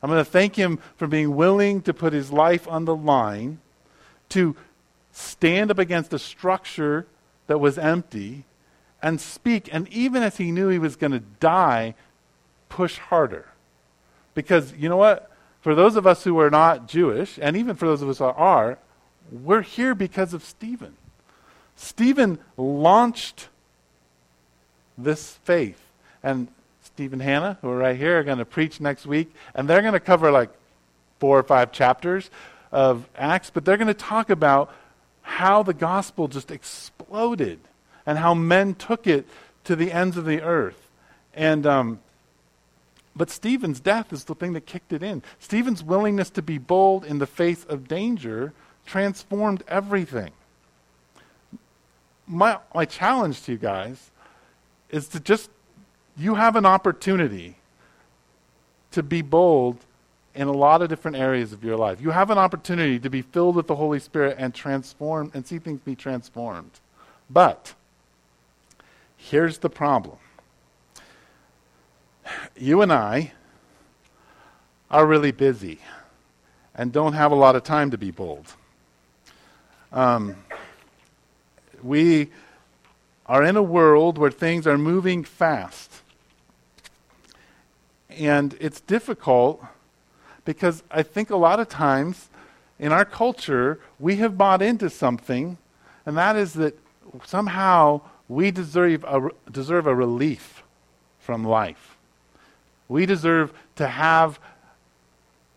I'm 0.02 0.10
going 0.10 0.24
to 0.24 0.30
thank 0.30 0.56
him 0.56 0.80
for 0.98 1.08
being 1.08 1.36
willing 1.36 1.82
to 1.84 1.94
put 1.94 2.14
his 2.14 2.32
life 2.32 2.68
on 2.68 2.86
the 2.86 2.96
line, 2.96 3.60
to 4.30 4.56
stand 5.12 5.72
up 5.72 5.80
against 5.80 6.14
a 6.14 6.20
structure 6.20 7.08
that 7.48 7.60
was 7.60 7.78
empty, 7.78 8.46
and 9.06 9.22
speak. 9.22 9.70
And 9.72 9.88
even 9.90 10.24
as 10.24 10.38
he 10.38 10.52
knew 10.52 10.68
he 10.68 10.80
was 10.80 10.96
going 10.96 11.12
to 11.12 11.20
die, 11.20 11.94
push 12.70 12.98
harder. 12.98 13.46
Because 14.34 14.74
you 14.74 14.90
know 14.90 14.98
what? 14.98 15.32
For 15.62 15.76
those 15.76 15.96
of 15.96 16.08
us 16.08 16.24
who 16.24 16.40
are 16.40 16.50
not 16.50 16.88
Jewish, 16.88 17.38
and 17.40 17.56
even 17.56 17.76
for 17.76 17.86
those 17.86 18.02
of 18.02 18.10
us 18.10 18.18
who 18.18 18.26
are, 18.26 18.80
we're 19.32 19.62
here 19.62 19.94
because 19.94 20.34
of 20.34 20.44
Stephen. 20.44 20.96
Stephen 21.76 22.40
launched 22.58 23.50
this 24.98 25.34
faith. 25.44 25.80
And 26.24 26.48
Stephen 26.82 27.20
Hannah, 27.20 27.60
who 27.62 27.70
are 27.70 27.78
right 27.78 27.96
here, 27.96 28.20
are 28.20 28.24
going 28.24 28.40
to 28.40 28.46
preach 28.46 28.82
next 28.82 29.06
week, 29.06 29.32
and 29.54 29.70
they're 29.70 29.82
going 29.82 29.94
to 29.94 30.00
cover 30.00 30.32
like 30.32 30.50
four 31.20 31.38
or 31.38 31.44
five 31.44 31.72
chapters 31.72 32.32
of 32.72 33.08
Acts, 33.16 33.52
but 33.52 33.66
they're 33.66 33.78
going 33.78 33.88
to 33.88 33.94
talk 33.94 34.32
about 34.32 34.74
how 35.22 35.62
the 35.62 35.76
gospel 35.76 36.28
just 36.28 36.50
exploded 36.50 37.60
and 38.06 38.18
how 38.18 38.34
men 38.34 38.76
took 38.76 39.08
it 39.08 39.26
to 39.64 39.76
the 39.76 39.92
ends 39.92 40.18
of 40.18 40.26
the 40.26 40.42
earth. 40.42 40.90
And 41.34 41.66
um, 41.66 42.00
but 43.16 43.30
Stephen's 43.30 43.80
death 43.80 44.12
is 44.12 44.26
the 44.26 44.36
thing 44.36 44.54
that 44.54 44.66
kicked 44.66 44.92
it 44.92 45.02
in. 45.02 45.24
Stephen's 45.40 45.82
willingness 45.82 46.30
to 46.32 46.42
be 46.42 46.58
bold 46.58 47.06
in 47.06 47.20
the 47.20 47.26
face 47.26 47.64
of 47.64 47.88
danger 47.88 48.52
transformed 48.86 49.64
everything. 49.68 50.32
My, 52.28 52.60
my 52.74 52.86
challenge 52.86 53.44
to 53.44 53.54
you 53.54 53.58
guys 53.58 54.12
is 54.90 55.08
to 55.10 55.20
just, 55.20 55.50
you 56.18 56.36
have 56.36 56.56
an 56.56 56.66
opportunity 56.66 57.56
to 58.92 59.02
be 59.02 59.22
bold 59.22 59.78
in 60.34 60.48
a 60.48 60.52
lot 60.52 60.82
of 60.82 60.90
different 60.90 61.16
areas 61.16 61.54
of 61.54 61.64
your 61.64 61.78
life. 61.78 62.02
You 62.02 62.10
have 62.10 62.30
an 62.30 62.38
opportunity 62.38 63.00
to 63.00 63.10
be 63.10 63.22
filled 63.22 63.56
with 63.56 63.68
the 63.68 63.76
Holy 63.76 64.00
Spirit 64.00 64.36
and 64.38 64.54
transform 64.54 65.32
and 65.34 65.48
see 65.48 65.60
things 65.60 65.80
be 65.80 65.96
transformed. 65.96 66.72
But 67.30 67.74
here's 69.30 69.58
the 69.60 69.70
problem. 69.70 70.18
You 72.56 72.82
and 72.82 72.94
I 72.94 73.32
are 74.92 75.06
really 75.06 75.32
busy 75.32 75.80
and 76.76 76.92
don't 76.92 77.14
have 77.14 77.32
a 77.32 77.36
lot 77.36 77.56
of 77.56 77.64
time 77.64 77.92
to 77.92 77.98
be 77.98 78.12
bold. 78.12 78.54
Um, 79.92 80.36
we 81.82 82.30
are 83.26 83.44
in 83.44 83.56
a 83.56 83.64
world 83.64 84.18
where 84.18 84.32
things 84.32 84.68
are 84.68 84.78
moving 84.78 85.24
fast. 85.24 85.92
And 88.10 88.56
it's 88.60 88.80
difficult 88.82 89.64
because 90.44 90.84
I 90.92 91.02
think 91.02 91.32
a 91.32 91.36
lot 91.36 91.60
of 91.60 91.68
times 91.68 92.30
in 92.78 92.92
our 92.92 93.06
culture, 93.06 93.80
we 94.00 94.18
have 94.18 94.38
bought 94.38 94.62
into 94.62 94.90
something, 94.90 95.58
and 96.06 96.16
that 96.18 96.36
is 96.36 96.54
that 96.54 96.78
somehow 97.26 98.02
we 98.28 98.52
deserve 98.52 99.04
a, 99.04 99.30
deserve 99.52 99.88
a 99.88 99.96
relief 99.96 100.64
from 101.20 101.44
life. 101.44 101.98
We 102.88 103.06
deserve 103.06 103.54
to 103.76 103.88
have 103.88 104.40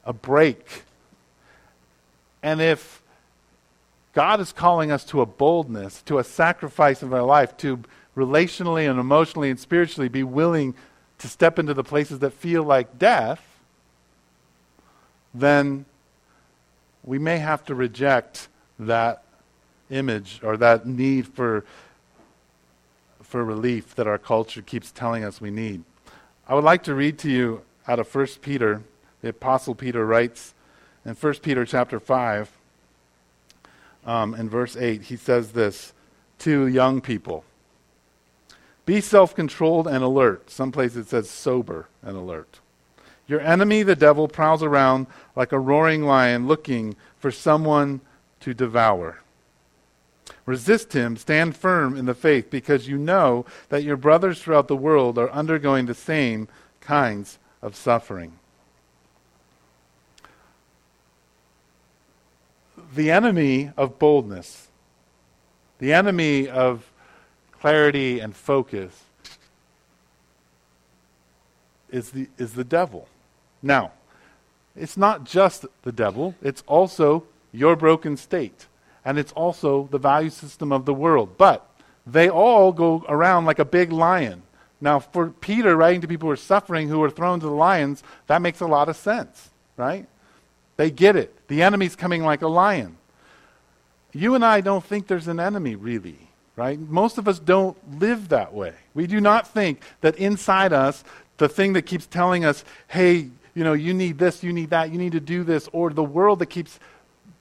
a 0.05 0.13
break. 0.13 0.83
And 2.43 2.61
if 2.61 3.03
God 4.15 4.41
is 4.41 4.53
calling 4.53 4.91
us 4.91 5.05
to 5.07 5.21
a 5.21 5.27
boldness, 5.27 6.03
to 6.03 6.19
a 6.19 6.25
sacrifice 6.25 7.03
of 7.03 7.13
our 7.13 7.23
life, 7.23 7.57
to 7.59 7.81
relationally 8.17 8.91
and 8.91 8.99
emotionally 8.99 9.51
and 9.51 9.61
spiritually 9.61 10.09
be 10.09 10.23
willing 10.23 10.75
to 11.19 11.29
step 11.29 11.59
into 11.59 11.75
the 11.75 11.85
places 11.85 12.19
that 12.21 12.33
feel 12.33 12.63
like 12.63 12.99
death, 12.99 13.43
then 15.35 15.85
we 17.05 17.19
may 17.19 17.39
have 17.39 17.65
to 17.67 17.75
reject 17.75 18.49
that 18.79 19.23
image 19.91 20.41
or 20.43 20.57
that 20.57 20.87
need 20.87 21.27
for, 21.27 21.65
for 23.29 23.45
relief 23.45 23.95
that 23.95 24.07
our 24.07 24.19
culture 24.19 24.63
keeps 24.63 24.91
telling 24.91 25.23
us 25.23 25.41
we 25.41 25.51
need. 25.51 25.85
I 26.49 26.55
would 26.55 26.65
like 26.65 26.83
to 26.85 26.95
read 26.95 27.19
to 27.19 27.31
you 27.31 27.63
out 27.87 27.99
of 27.99 28.13
1 28.13 28.27
Peter. 28.41 28.83
The 29.21 29.29
Apostle 29.29 29.75
Peter 29.75 30.07
writes 30.07 30.55
in 31.05 31.15
1 31.15 31.35
Peter 31.35 31.67
chapter 31.67 32.01
5, 32.01 32.51
um, 34.07 34.35
in 34.35 34.49
verse 34.49 34.77
8, 34.77 35.03
he 35.03 35.17
says 35.17 35.53
this 35.53 35.93
to 36.39 36.67
young 36.67 37.03
people 37.03 37.45
Be 38.87 39.03
self 39.03 39.35
controlled 39.35 39.87
and 39.87 40.03
alert. 40.03 40.51
Some 40.51 40.73
places 40.73 41.07
it 41.07 41.09
says 41.11 41.29
sober 41.29 41.89
and 42.03 42.17
alert. 42.17 42.61
Your 43.27 43.41
enemy, 43.43 43.83
the 43.83 43.95
devil, 43.95 44.27
prowls 44.27 44.63
around 44.63 45.07
like 45.37 45.53
a 45.53 45.59
roaring 45.59 46.05
lion 46.05 46.47
looking 46.49 46.97
for 47.19 47.31
someone 47.31 48.01
to 48.41 48.55
devour. 48.55 49.21
Resist 50.49 50.95
him, 50.95 51.17
stand 51.17 51.57
firm 51.57 51.97
in 51.97 52.07
the 52.07 52.15
faith, 52.15 52.51
because 52.51 52.89
you 52.89 52.97
know 52.97 53.45
that 53.69 53.83
your 53.85 53.97
brothers 53.97 54.41
throughout 54.41 54.69
the 54.69 54.77
world 54.77 55.19
are 55.19 55.31
undergoing 55.31 55.87
the 55.87 55.95
same 55.95 56.49
kinds 56.81 57.39
of 57.61 57.77
suffering. 57.77 58.39
the 62.95 63.11
enemy 63.11 63.71
of 63.77 63.99
boldness, 63.99 64.69
the 65.79 65.93
enemy 65.93 66.49
of 66.49 66.91
clarity 67.53 68.21
and 68.21 68.35
focus, 68.35 69.05
is 71.91 72.11
the, 72.11 72.29
is 72.37 72.55
the 72.55 72.65
devil. 72.65 73.09
Now, 73.63 73.93
it's 74.77 74.97
not 74.97 75.25
just 75.25 75.65
the 75.83 75.93
devil, 75.93 76.35
it's 76.43 76.63
also 76.67 77.25
your 77.53 77.77
broken 77.77 78.17
state. 78.17 78.67
And 79.09 79.19
it's 79.19 79.33
also 79.33 79.89
the 79.91 79.97
value 79.97 80.29
system 80.29 80.71
of 80.71 80.85
the 80.85 80.93
world. 80.93 81.39
But 81.39 81.67
they 82.07 82.29
all 82.29 82.73
go 82.73 83.07
around 83.09 83.47
like 83.47 83.59
a 83.59 83.65
big 83.65 83.91
lion. 83.91 84.43
Now, 84.83 84.99
for 84.99 85.31
Peter 85.31 85.75
writing 85.75 86.03
to 86.03 86.07
people 86.07 86.27
who 86.29 86.33
are 86.35 86.37
suffering, 86.37 86.91
who 86.91 87.03
are 87.03 87.09
thrown 87.09 87.41
to 87.41 87.47
the 87.47 87.53
lions, 87.53 88.03
that 88.27 88.43
makes 88.43 88.61
a 88.61 88.67
lot 88.67 88.91
of 88.91 88.97
sense, 88.97 89.49
right? 89.79 90.07
They 90.77 90.91
get 90.91 91.17
it. 91.17 91.35
The 91.49 91.63
enemy's 91.63 91.97
coming 91.97 92.23
like 92.23 92.43
a 92.43 92.49
lion. 92.49 92.99
You 94.13 94.35
and 94.35 94.45
I 94.45 94.61
don't 94.61 94.85
think 94.85 95.07
there's 95.07 95.27
an 95.27 95.41
enemy, 95.41 95.75
really, 95.75 96.29
right? 96.55 96.79
Most 96.79 97.17
of 97.17 97.27
us 97.27 97.39
don't 97.39 97.79
live 97.99 98.29
that 98.29 98.53
way. 98.53 98.75
We 98.93 99.07
do 99.07 99.23
not 99.23 99.49
think 99.49 99.85
that 100.03 100.17
inside 100.17 100.75
us, 100.75 101.03
the 101.39 101.49
thing 101.49 101.73
that 101.73 101.87
keeps 101.87 102.05
telling 102.05 102.45
us, 102.45 102.63
hey, 102.89 103.31
you 103.55 103.65
know, 103.65 103.73
you 103.73 103.95
need 103.95 104.19
this, 104.19 104.43
you 104.43 104.53
need 104.53 104.69
that, 104.69 104.93
you 104.93 104.99
need 104.99 105.13
to 105.13 105.21
do 105.21 105.45
this, 105.45 105.67
or 105.73 105.95
the 105.95 106.05
world 106.05 106.41
that 106.41 106.51
keeps 106.51 106.79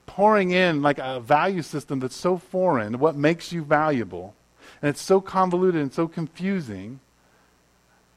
pouring 0.08 0.50
in 0.50 0.82
like 0.82 0.98
a 0.98 1.20
value 1.20 1.62
system 1.62 2.00
that's 2.00 2.16
so 2.16 2.36
foreign, 2.36 2.98
what 2.98 3.14
makes 3.14 3.52
you 3.52 3.62
valuable, 3.62 4.34
and 4.82 4.88
it's 4.88 5.02
so 5.02 5.20
convoluted 5.20 5.80
and 5.80 5.92
so 5.92 6.08
confusing 6.08 6.98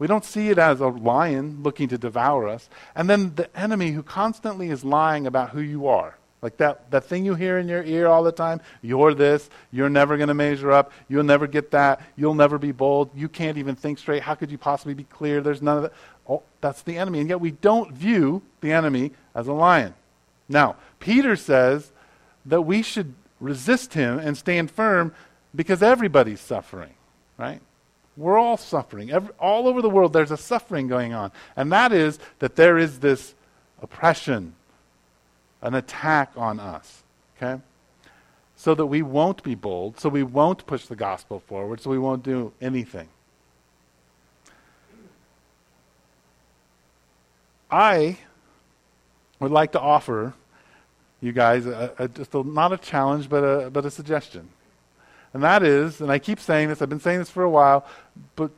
we 0.02 0.08
don't 0.08 0.26
see 0.26 0.50
it 0.50 0.58
as 0.58 0.80
a 0.80 0.88
lion 0.88 1.62
looking 1.62 1.88
to 1.90 1.98
devour 2.00 2.48
us. 2.48 2.68
And 2.96 3.08
then 3.08 3.36
the 3.36 3.56
enemy 3.56 3.92
who 3.92 4.02
constantly 4.02 4.72
is 4.72 4.84
lying 4.84 5.28
about 5.28 5.52
who 5.52 5.62
you 5.62 5.86
are. 5.86 6.18
Like 6.42 6.58
that, 6.58 6.90
that 6.90 7.04
thing 7.04 7.24
you 7.24 7.36
hear 7.36 7.60
in 7.60 7.68
your 7.68 7.84
ear 7.84 8.08
all 8.08 8.24
the 8.24 8.32
time 8.32 8.62
you're 8.82 9.14
this, 9.14 9.48
you're 9.72 9.92
never 9.92 10.18
going 10.18 10.30
to 10.30 10.34
measure 10.34 10.72
up, 10.72 10.92
you'll 11.08 11.24
never 11.24 11.46
get 11.46 11.70
that, 11.70 12.02
you'll 12.16 12.34
never 12.34 12.58
be 12.58 12.72
bold, 12.72 13.12
you 13.16 13.30
can't 13.30 13.60
even 13.60 13.76
think 13.76 14.00
straight, 14.00 14.24
how 14.24 14.34
could 14.34 14.50
you 14.50 14.58
possibly 14.58 14.96
be 14.96 15.04
clear? 15.04 15.40
There's 15.40 15.62
none 15.62 15.78
of 15.78 15.84
that. 15.84 15.94
Oh, 16.28 16.42
that's 16.62 16.82
the 16.82 16.98
enemy. 16.98 17.20
And 17.20 17.30
yet 17.30 17.40
we 17.40 17.52
don't 17.52 17.94
view 17.94 18.42
the 18.62 18.72
enemy 18.72 19.12
as 19.36 19.48
a 19.48 19.54
lion. 19.54 19.94
Now, 20.50 20.78
Peter 21.02 21.36
says 21.36 21.92
that 22.46 22.62
we 22.62 22.82
should 22.82 23.14
resist 23.42 23.94
him 23.94 24.20
and 24.20 24.38
stand 24.38 24.72
firm 24.72 25.14
because 25.54 25.84
everybody's 25.84 26.40
suffering, 26.40 26.94
right? 27.38 27.60
We're 28.16 28.38
all 28.38 28.56
suffering. 28.56 29.12
Every, 29.12 29.34
all 29.40 29.68
over 29.68 29.82
the 29.82 29.90
world, 29.90 30.14
there's 30.14 30.32
a 30.32 30.38
suffering 30.38 30.88
going 30.88 31.14
on. 31.14 31.32
And 31.58 31.72
that 31.72 31.92
is 31.92 32.20
that 32.40 32.56
there 32.56 32.78
is 32.78 33.00
this 33.00 33.34
oppression, 33.82 34.54
an 35.62 35.74
attack 35.74 36.32
on 36.38 36.60
us. 36.60 37.04
Okay? 37.36 37.62
So 38.56 38.76
that 38.76 38.86
we 38.86 39.02
won't 39.02 39.42
be 39.44 39.56
bold, 39.56 40.00
so 40.00 40.08
we 40.08 40.24
won't 40.24 40.66
push 40.68 40.86
the 40.86 40.96
gospel 40.96 41.40
forward, 41.40 41.82
so 41.82 41.90
we 41.90 41.98
won't 41.98 42.24
do 42.24 42.54
anything. 42.62 43.08
I 47.72 48.18
would 49.40 49.52
like 49.52 49.72
to 49.72 49.80
offer 49.80 50.34
you 51.22 51.32
guys 51.32 51.66
a, 51.66 51.94
a, 52.00 52.08
just 52.08 52.34
a, 52.34 52.44
not 52.44 52.74
a 52.74 52.78
challenge, 52.78 53.30
but 53.30 53.44
a, 53.44 53.70
but 53.70 53.86
a 53.86 53.92
suggestion. 53.92 54.50
And 55.34 55.44
that 55.44 55.64
is, 55.64 56.02
and 56.02 56.12
I 56.12 56.20
keep 56.20 56.40
saying 56.40 56.70
this, 56.70 56.82
I've 56.82 56.90
been 56.90 57.00
saying 57.00 57.20
this 57.20 57.30
for 57.30 57.44
a 57.44 57.50
while, 57.50 57.86
but 58.36 58.52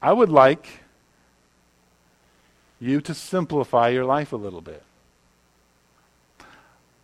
I 0.00 0.12
would 0.12 0.30
like 0.30 0.66
you 2.80 3.00
to 3.02 3.14
simplify 3.14 3.88
your 3.88 4.04
life 4.04 4.32
a 4.32 4.36
little 4.36 4.60
bit. 4.60 4.82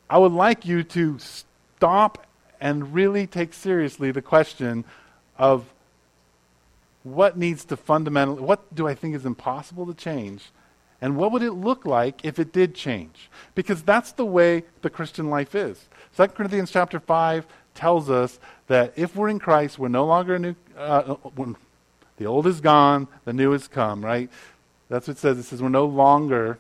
I 0.09 0.19
would 0.19 0.33
like 0.33 0.65
you 0.65 0.83
to 0.83 1.19
stop 1.19 2.27
and 2.61 2.95
really 2.95 3.27
take 3.27 3.55
seriously 3.55 4.11
the 4.11 4.23
question 4.23 4.85
of 5.39 5.65
what 7.03 7.37
needs 7.37 7.65
to 7.67 7.77
fundamentally, 7.77 8.43
what 8.43 8.75
do 8.75 8.87
I 8.87 8.95
think 8.95 9.15
is 9.15 9.25
impossible 9.25 9.87
to 9.87 9.95
change? 9.95 10.51
And 11.03 11.17
what 11.17 11.33
would 11.33 11.43
it 11.43 11.53
look 11.53 11.87
like 11.87 12.25
if 12.25 12.39
it 12.39 12.53
did 12.53 12.75
change? 12.75 13.31
Because 13.55 13.83
that's 13.83 14.13
the 14.13 14.25
way 14.25 14.65
the 14.83 14.91
Christian 14.91 15.31
life 15.31 15.55
is. 15.55 15.87
2 16.17 16.29
Corinthians 16.29 16.71
chapter 16.71 17.01
5 17.01 17.47
tells 17.75 18.11
us 18.11 18.39
that 18.67 18.93
if 18.97 19.17
we're 19.17 19.29
in 19.29 19.39
Christ, 19.39 19.79
we're 19.79 19.89
no 19.89 20.05
longer 20.05 20.35
a 20.35 20.39
new. 20.39 20.55
Uh, 20.77 21.17
the 22.19 22.27
old 22.27 22.47
is 22.47 22.61
gone, 22.61 23.09
the 23.25 23.33
new 23.33 23.53
has 23.53 23.67
come, 23.67 24.05
right? 24.05 24.29
That's 24.91 25.09
what 25.09 25.17
it 25.17 25.21
says. 25.21 25.39
It 25.39 25.45
says 25.45 25.63
we're 25.63 25.71
no 25.71 25.87
longer 25.87 26.59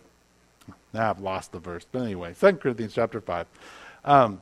Now 0.95 1.11
I've 1.11 1.21
lost 1.21 1.53
the 1.53 1.59
verse. 1.59 1.85
But 1.91 2.03
anyway, 2.03 2.35
2 2.39 2.55
Corinthians 2.55 2.95
chapter 2.95 3.21
5. 3.21 3.47
Um, 4.05 4.41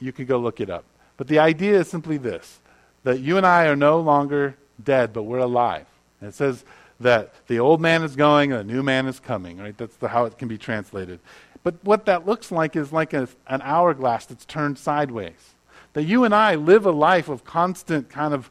you 0.00 0.12
can 0.12 0.24
go 0.24 0.38
look 0.38 0.60
it 0.60 0.70
up. 0.70 0.84
But 1.16 1.28
the 1.28 1.38
idea 1.38 1.78
is 1.78 1.88
simply 1.88 2.16
this 2.16 2.58
that 3.04 3.20
you 3.20 3.36
and 3.36 3.46
I 3.46 3.66
are 3.66 3.76
no 3.76 4.00
longer 4.00 4.56
dead, 4.82 5.12
but 5.12 5.22
we're 5.22 5.38
alive. 5.38 5.86
And 6.20 6.28
it 6.28 6.34
says 6.34 6.64
that 7.00 7.32
the 7.46 7.58
old 7.58 7.80
man 7.80 8.02
is 8.02 8.14
going 8.14 8.52
and 8.52 8.60
the 8.68 8.72
new 8.72 8.82
man 8.82 9.06
is 9.06 9.18
coming, 9.18 9.58
right? 9.58 9.76
That's 9.76 9.96
the, 9.96 10.08
how 10.08 10.26
it 10.26 10.38
can 10.38 10.48
be 10.48 10.58
translated. 10.58 11.18
But 11.62 11.76
what 11.82 12.06
that 12.06 12.26
looks 12.26 12.52
like 12.52 12.76
is 12.76 12.92
like 12.92 13.12
a, 13.12 13.28
an 13.48 13.62
hourglass 13.62 14.26
that's 14.26 14.44
turned 14.44 14.78
sideways. 14.78 15.54
That 15.94 16.04
you 16.04 16.24
and 16.24 16.34
I 16.34 16.54
live 16.54 16.86
a 16.86 16.92
life 16.92 17.28
of 17.28 17.44
constant 17.44 18.08
kind 18.08 18.32
of 18.32 18.50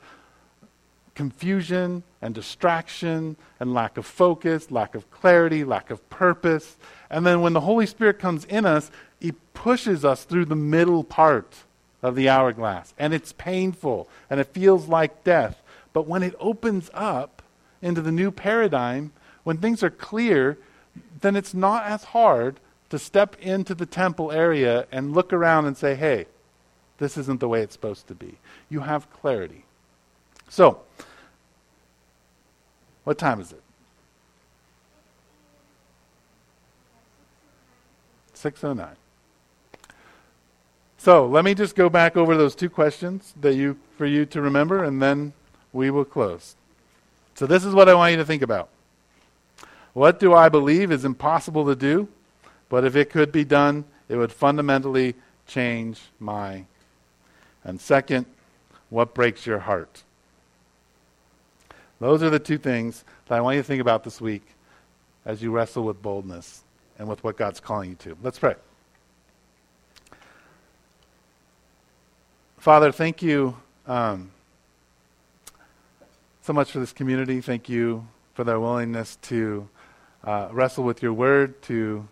confusion 1.15 2.03
and 2.21 2.33
distraction 2.33 3.35
and 3.59 3.73
lack 3.73 3.97
of 3.97 4.05
focus, 4.05 4.71
lack 4.71 4.95
of 4.95 5.09
clarity, 5.11 5.63
lack 5.63 5.91
of 5.91 6.07
purpose. 6.09 6.77
And 7.09 7.25
then 7.25 7.41
when 7.41 7.53
the 7.53 7.61
Holy 7.61 7.85
Spirit 7.85 8.19
comes 8.19 8.45
in 8.45 8.65
us, 8.65 8.91
He 9.19 9.33
pushes 9.53 10.03
us 10.03 10.23
through 10.23 10.45
the 10.45 10.55
middle 10.55 11.03
part 11.03 11.55
of 12.01 12.15
the 12.15 12.29
hourglass. 12.29 12.93
And 12.97 13.13
it's 13.13 13.33
painful 13.33 14.09
and 14.29 14.39
it 14.39 14.53
feels 14.53 14.87
like 14.87 15.23
death. 15.23 15.61
But 15.93 16.07
when 16.07 16.23
it 16.23 16.35
opens 16.39 16.89
up 16.93 17.38
into 17.81 18.01
the 18.01 18.11
new 18.11 18.31
paradigm, 18.31 19.11
when 19.43 19.57
things 19.57 19.83
are 19.83 19.89
clear, 19.89 20.57
then 21.21 21.35
it's 21.35 21.53
not 21.53 21.85
as 21.85 22.05
hard 22.05 22.59
to 22.89 22.99
step 22.99 23.35
into 23.39 23.75
the 23.75 23.85
temple 23.85 24.31
area 24.31 24.87
and 24.91 25.13
look 25.13 25.31
around 25.31 25.65
and 25.65 25.77
say, 25.77 25.95
hey, 25.95 26.25
this 26.97 27.17
isn't 27.17 27.39
the 27.39 27.47
way 27.47 27.61
it's 27.61 27.73
supposed 27.73 28.07
to 28.07 28.15
be. 28.15 28.37
You 28.69 28.81
have 28.81 29.11
clarity. 29.11 29.63
So, 30.49 30.81
what 33.03 33.17
time 33.17 33.39
is 33.39 33.51
it? 33.51 33.61
609. 38.33 38.95
So 40.97 41.25
let 41.25 41.45
me 41.45 41.53
just 41.53 41.75
go 41.75 41.89
back 41.89 42.17
over 42.17 42.35
those 42.35 42.55
two 42.55 42.69
questions 42.69 43.33
that 43.39 43.55
you 43.55 43.77
for 43.97 44.05
you 44.05 44.25
to 44.27 44.41
remember, 44.41 44.83
and 44.83 45.01
then 45.01 45.33
we 45.73 45.89
will 45.89 46.05
close. 46.05 46.55
So 47.39 47.47
this 47.47 47.63
is 47.63 47.73
what 47.73 47.87
I 47.87 47.93
want 47.93 48.11
you 48.11 48.17
to 48.17 48.25
think 48.25 48.41
about. 48.41 48.67
What 49.93 50.19
do 50.19 50.33
I 50.33 50.49
believe 50.49 50.91
is 50.91 51.05
impossible 51.05 51.65
to 51.67 51.73
do, 51.73 52.09
but 52.67 52.83
if 52.83 52.97
it 52.97 53.09
could 53.09 53.31
be 53.31 53.45
done, 53.45 53.85
it 54.09 54.17
would 54.17 54.33
fundamentally 54.33 55.15
change 55.47 56.01
my. 56.19 56.65
And 57.63 57.79
second, 57.79 58.25
what 58.89 59.13
breaks 59.13 59.45
your 59.45 59.59
heart? 59.59 60.03
Those 62.01 62.23
are 62.23 62.29
the 62.29 62.39
two 62.39 62.57
things 62.57 63.05
that 63.29 63.35
I 63.35 63.39
want 63.39 63.55
you 63.55 63.61
to 63.61 63.67
think 63.67 63.79
about 63.79 64.03
this 64.03 64.19
week 64.19 64.43
as 65.25 65.41
you 65.41 65.49
wrestle 65.49 65.85
with 65.85 66.01
boldness 66.01 66.63
and 66.97 67.07
with 67.07 67.23
what 67.23 67.37
God's 67.37 67.61
calling 67.61 67.91
you 67.91 67.95
to. 67.99 68.17
Let's 68.21 68.37
pray. 68.37 68.55
Father, 72.57 72.91
thank 72.91 73.21
you 73.21 73.55
um, 73.87 74.29
so 76.41 76.53
much 76.53 76.71
for 76.71 76.79
this 76.79 76.93
community. 76.93 77.41
Thank 77.41 77.69
you 77.69 78.07
for 78.33 78.43
their 78.43 78.59
willingness 78.59 79.17
to 79.23 79.67
uh, 80.23 80.49
wrestle 80.51 80.83
with 80.83 81.01
your 81.01 81.13
word, 81.13 81.61
to 81.63 82.07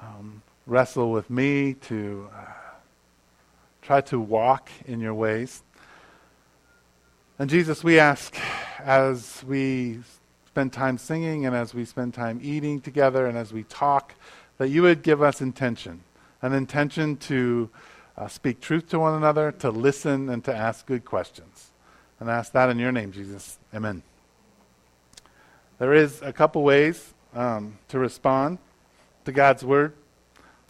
um, 0.00 0.42
wrestle 0.66 1.10
with 1.10 1.30
me, 1.30 1.74
to 1.74 2.28
uh, 2.34 2.44
try 3.82 4.00
to 4.02 4.20
walk 4.20 4.70
in 4.86 5.00
your 5.00 5.14
ways. 5.14 5.62
And 7.38 7.50
Jesus, 7.50 7.84
we 7.84 7.98
ask 7.98 8.36
as 8.78 9.42
we 9.46 10.00
spend 10.46 10.72
time 10.72 10.98
singing 10.98 11.46
and 11.46 11.54
as 11.54 11.74
we 11.74 11.84
spend 11.84 12.14
time 12.14 12.40
eating 12.42 12.80
together 12.80 13.26
and 13.26 13.36
as 13.36 13.52
we 13.52 13.62
talk, 13.64 14.14
that 14.58 14.68
you 14.68 14.82
would 14.82 15.02
give 15.02 15.22
us 15.22 15.40
intention 15.40 16.02
an 16.42 16.52
intention 16.52 17.16
to 17.16 17.70
uh, 18.16 18.28
speak 18.28 18.60
truth 18.60 18.88
to 18.88 18.98
one 18.98 19.14
another, 19.14 19.52
to 19.52 19.70
listen, 19.70 20.28
and 20.28 20.44
to 20.44 20.54
ask 20.54 20.86
good 20.86 21.04
questions. 21.04 21.70
And 22.18 22.30
I 22.30 22.34
ask 22.36 22.52
that 22.52 22.70
in 22.70 22.78
your 22.78 22.92
name, 22.92 23.12
Jesus. 23.12 23.58
Amen. 23.74 24.02
There 25.78 25.92
is 25.92 26.22
a 26.22 26.32
couple 26.32 26.62
ways 26.62 27.12
um, 27.34 27.78
to 27.88 27.98
respond 27.98 28.58
to 29.26 29.32
God's 29.32 29.64
word. 29.64 29.92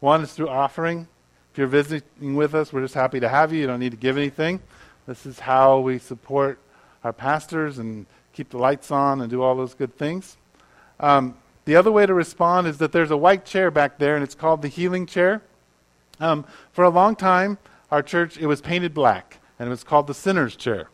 One 0.00 0.22
is 0.22 0.32
through 0.32 0.48
offering. 0.48 1.06
If 1.52 1.58
you're 1.58 1.68
visiting 1.68 2.34
with 2.34 2.54
us, 2.54 2.72
we're 2.72 2.82
just 2.82 2.94
happy 2.94 3.20
to 3.20 3.28
have 3.28 3.52
you. 3.52 3.60
You 3.60 3.66
don't 3.66 3.80
need 3.80 3.92
to 3.92 3.96
give 3.96 4.16
anything. 4.16 4.60
This 5.06 5.24
is 5.24 5.38
how 5.38 5.78
we 5.78 5.98
support 5.98 6.58
our 7.04 7.12
pastors 7.12 7.78
and 7.78 8.06
keep 8.32 8.50
the 8.50 8.58
lights 8.58 8.90
on 8.90 9.20
and 9.20 9.30
do 9.30 9.42
all 9.42 9.54
those 9.54 9.74
good 9.74 9.96
things. 9.96 10.36
Um, 10.98 11.36
the 11.64 11.76
other 11.76 11.92
way 11.92 12.04
to 12.06 12.14
respond 12.14 12.66
is 12.66 12.78
that 12.78 12.92
there's 12.92 13.10
a 13.10 13.16
white 13.16 13.44
chair 13.44 13.70
back 13.70 13.98
there, 13.98 14.14
and 14.16 14.24
it's 14.24 14.34
called 14.34 14.62
the 14.62 14.68
healing 14.68 15.06
chair. 15.06 15.42
Um, 16.20 16.44
for 16.72 16.84
a 16.84 16.90
long 16.90 17.14
time, 17.16 17.58
our 17.90 18.02
church 18.02 18.36
it 18.36 18.46
was 18.46 18.60
painted 18.60 18.92
black, 18.92 19.38
and 19.58 19.68
it 19.68 19.70
was 19.70 19.84
called 19.84 20.06
the 20.06 20.14
sinner's 20.14 20.56
chair. 20.56 20.88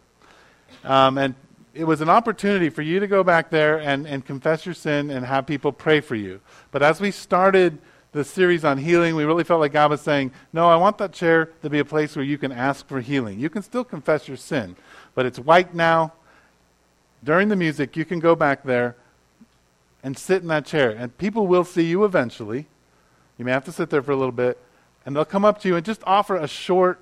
Um, 0.84 1.18
and 1.18 1.34
it 1.74 1.84
was 1.84 2.00
an 2.00 2.08
opportunity 2.08 2.68
for 2.68 2.82
you 2.82 3.00
to 3.00 3.06
go 3.06 3.24
back 3.24 3.50
there 3.50 3.78
and, 3.80 4.06
and 4.06 4.24
confess 4.24 4.66
your 4.66 4.74
sin 4.74 5.10
and 5.10 5.24
have 5.24 5.46
people 5.46 5.72
pray 5.72 6.00
for 6.00 6.14
you. 6.14 6.40
But 6.70 6.82
as 6.82 7.00
we 7.00 7.10
started 7.10 7.78
the 8.12 8.24
series 8.24 8.64
on 8.64 8.76
healing, 8.76 9.16
we 9.16 9.24
really 9.24 9.44
felt 9.44 9.60
like 9.60 9.72
God 9.72 9.90
was 9.90 10.02
saying, 10.02 10.32
No, 10.52 10.68
I 10.68 10.76
want 10.76 10.98
that 10.98 11.12
chair 11.12 11.46
to 11.62 11.70
be 11.70 11.78
a 11.78 11.84
place 11.84 12.14
where 12.14 12.24
you 12.24 12.36
can 12.36 12.52
ask 12.52 12.86
for 12.86 13.00
healing. 13.00 13.40
You 13.40 13.48
can 13.48 13.62
still 13.62 13.84
confess 13.84 14.28
your 14.28 14.36
sin, 14.36 14.76
but 15.14 15.24
it's 15.24 15.38
white 15.38 15.74
now. 15.74 16.12
During 17.24 17.48
the 17.48 17.56
music, 17.56 17.96
you 17.96 18.04
can 18.04 18.18
go 18.18 18.34
back 18.34 18.64
there 18.64 18.96
and 20.02 20.18
sit 20.18 20.42
in 20.42 20.48
that 20.48 20.66
chair. 20.66 20.90
And 20.90 21.16
people 21.16 21.46
will 21.46 21.64
see 21.64 21.84
you 21.84 22.04
eventually. 22.04 22.66
You 23.38 23.44
may 23.44 23.52
have 23.52 23.64
to 23.66 23.72
sit 23.72 23.90
there 23.90 24.02
for 24.02 24.12
a 24.12 24.16
little 24.16 24.32
bit. 24.32 24.58
And 25.06 25.16
they'll 25.16 25.24
come 25.24 25.44
up 25.44 25.60
to 25.60 25.68
you 25.68 25.76
and 25.76 25.84
just 25.84 26.02
offer 26.04 26.36
a 26.36 26.48
short 26.48 27.00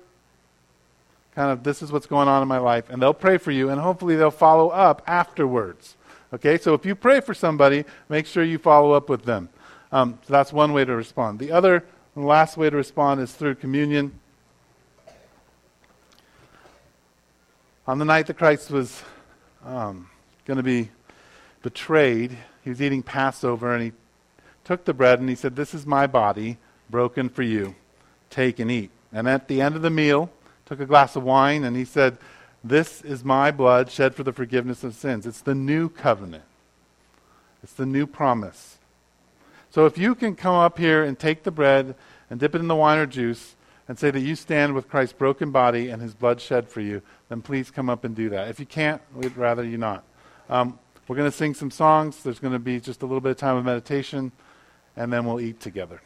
kind 1.35 1.51
of, 1.51 1.63
this 1.63 1.81
is 1.81 1.91
what's 1.91 2.05
going 2.05 2.27
on 2.27 2.41
in 2.41 2.47
my 2.47 2.57
life. 2.57 2.89
And 2.89 3.01
they'll 3.01 3.13
pray 3.13 3.37
for 3.37 3.51
you. 3.51 3.69
And 3.69 3.79
hopefully 3.79 4.15
they'll 4.15 4.31
follow 4.31 4.69
up 4.69 5.01
afterwards. 5.07 5.95
Okay? 6.33 6.57
So 6.57 6.73
if 6.73 6.85
you 6.85 6.95
pray 6.95 7.21
for 7.21 7.33
somebody, 7.33 7.85
make 8.09 8.25
sure 8.25 8.43
you 8.43 8.57
follow 8.57 8.91
up 8.91 9.09
with 9.09 9.23
them. 9.23 9.49
Um, 9.91 10.19
so 10.25 10.33
that's 10.33 10.53
one 10.53 10.73
way 10.73 10.85
to 10.85 10.95
respond. 10.95 11.39
The 11.39 11.51
other, 11.51 11.83
the 12.15 12.21
last 12.21 12.57
way 12.57 12.69
to 12.69 12.75
respond 12.75 13.21
is 13.21 13.33
through 13.33 13.55
communion. 13.55 14.19
On 17.87 17.97
the 17.97 18.05
night 18.05 18.27
that 18.27 18.37
Christ 18.37 18.71
was 18.71 19.03
um, 19.65 20.09
going 20.45 20.57
to 20.57 20.63
be 20.63 20.89
betrayed, 21.61 22.37
he 22.63 22.69
was 22.69 22.81
eating 22.81 23.03
Passover 23.03 23.73
and 23.73 23.83
he 23.83 23.91
took 24.63 24.85
the 24.85 24.93
bread 24.93 25.19
and 25.19 25.27
he 25.27 25.35
said, 25.35 25.55
This 25.55 25.73
is 25.73 25.85
my 25.85 26.07
body 26.07 26.57
broken 26.89 27.27
for 27.27 27.43
you. 27.43 27.75
Take 28.29 28.59
and 28.59 28.71
eat. 28.71 28.91
And 29.11 29.27
at 29.27 29.47
the 29.47 29.61
end 29.61 29.75
of 29.75 29.81
the 29.81 29.89
meal, 29.89 30.29
took 30.71 30.79
a 30.79 30.85
glass 30.85 31.17
of 31.17 31.23
wine 31.23 31.65
and 31.65 31.75
he 31.75 31.83
said, 31.83 32.17
This 32.63 33.01
is 33.01 33.25
my 33.25 33.51
blood 33.51 33.91
shed 33.91 34.15
for 34.15 34.23
the 34.23 34.31
forgiveness 34.31 34.85
of 34.85 34.95
sins. 34.95 35.25
It's 35.25 35.41
the 35.41 35.53
new 35.53 35.89
covenant, 35.89 36.45
it's 37.61 37.73
the 37.73 37.85
new 37.85 38.07
promise. 38.07 38.77
So 39.69 39.85
if 39.85 39.97
you 39.97 40.15
can 40.15 40.33
come 40.33 40.55
up 40.55 40.79
here 40.79 41.03
and 41.03 41.19
take 41.19 41.43
the 41.43 41.51
bread 41.51 41.93
and 42.29 42.39
dip 42.39 42.55
it 42.55 42.59
in 42.59 42.69
the 42.69 42.75
wine 42.75 42.99
or 42.99 43.05
juice, 43.05 43.55
and 43.89 43.99
say 43.99 44.09
that 44.11 44.21
you 44.21 44.35
stand 44.35 44.73
with 44.73 44.87
Christ's 44.87 45.11
broken 45.11 45.51
body 45.51 45.89
and 45.89 46.01
his 46.01 46.13
blood 46.13 46.39
shed 46.39 46.69
for 46.69 46.79
you, 46.79 47.01
then 47.27 47.41
please 47.41 47.69
come 47.69 47.89
up 47.89 48.05
and 48.05 48.15
do 48.15 48.29
that. 48.29 48.47
If 48.47 48.57
you 48.57 48.65
can't, 48.65 49.01
we'd 49.13 49.35
rather 49.35 49.65
you 49.65 49.77
not. 49.77 50.05
Um, 50.49 50.79
we're 51.09 51.17
going 51.17 51.29
to 51.29 51.35
sing 51.35 51.53
some 51.53 51.71
songs. 51.71 52.23
There's 52.23 52.39
going 52.39 52.53
to 52.53 52.59
be 52.59 52.79
just 52.79 53.01
a 53.01 53.05
little 53.05 53.19
bit 53.19 53.31
of 53.31 53.37
time 53.37 53.57
of 53.57 53.65
meditation, 53.65 54.31
and 54.95 55.11
then 55.11 55.25
we'll 55.25 55.41
eat 55.41 55.59
together. 55.59 56.01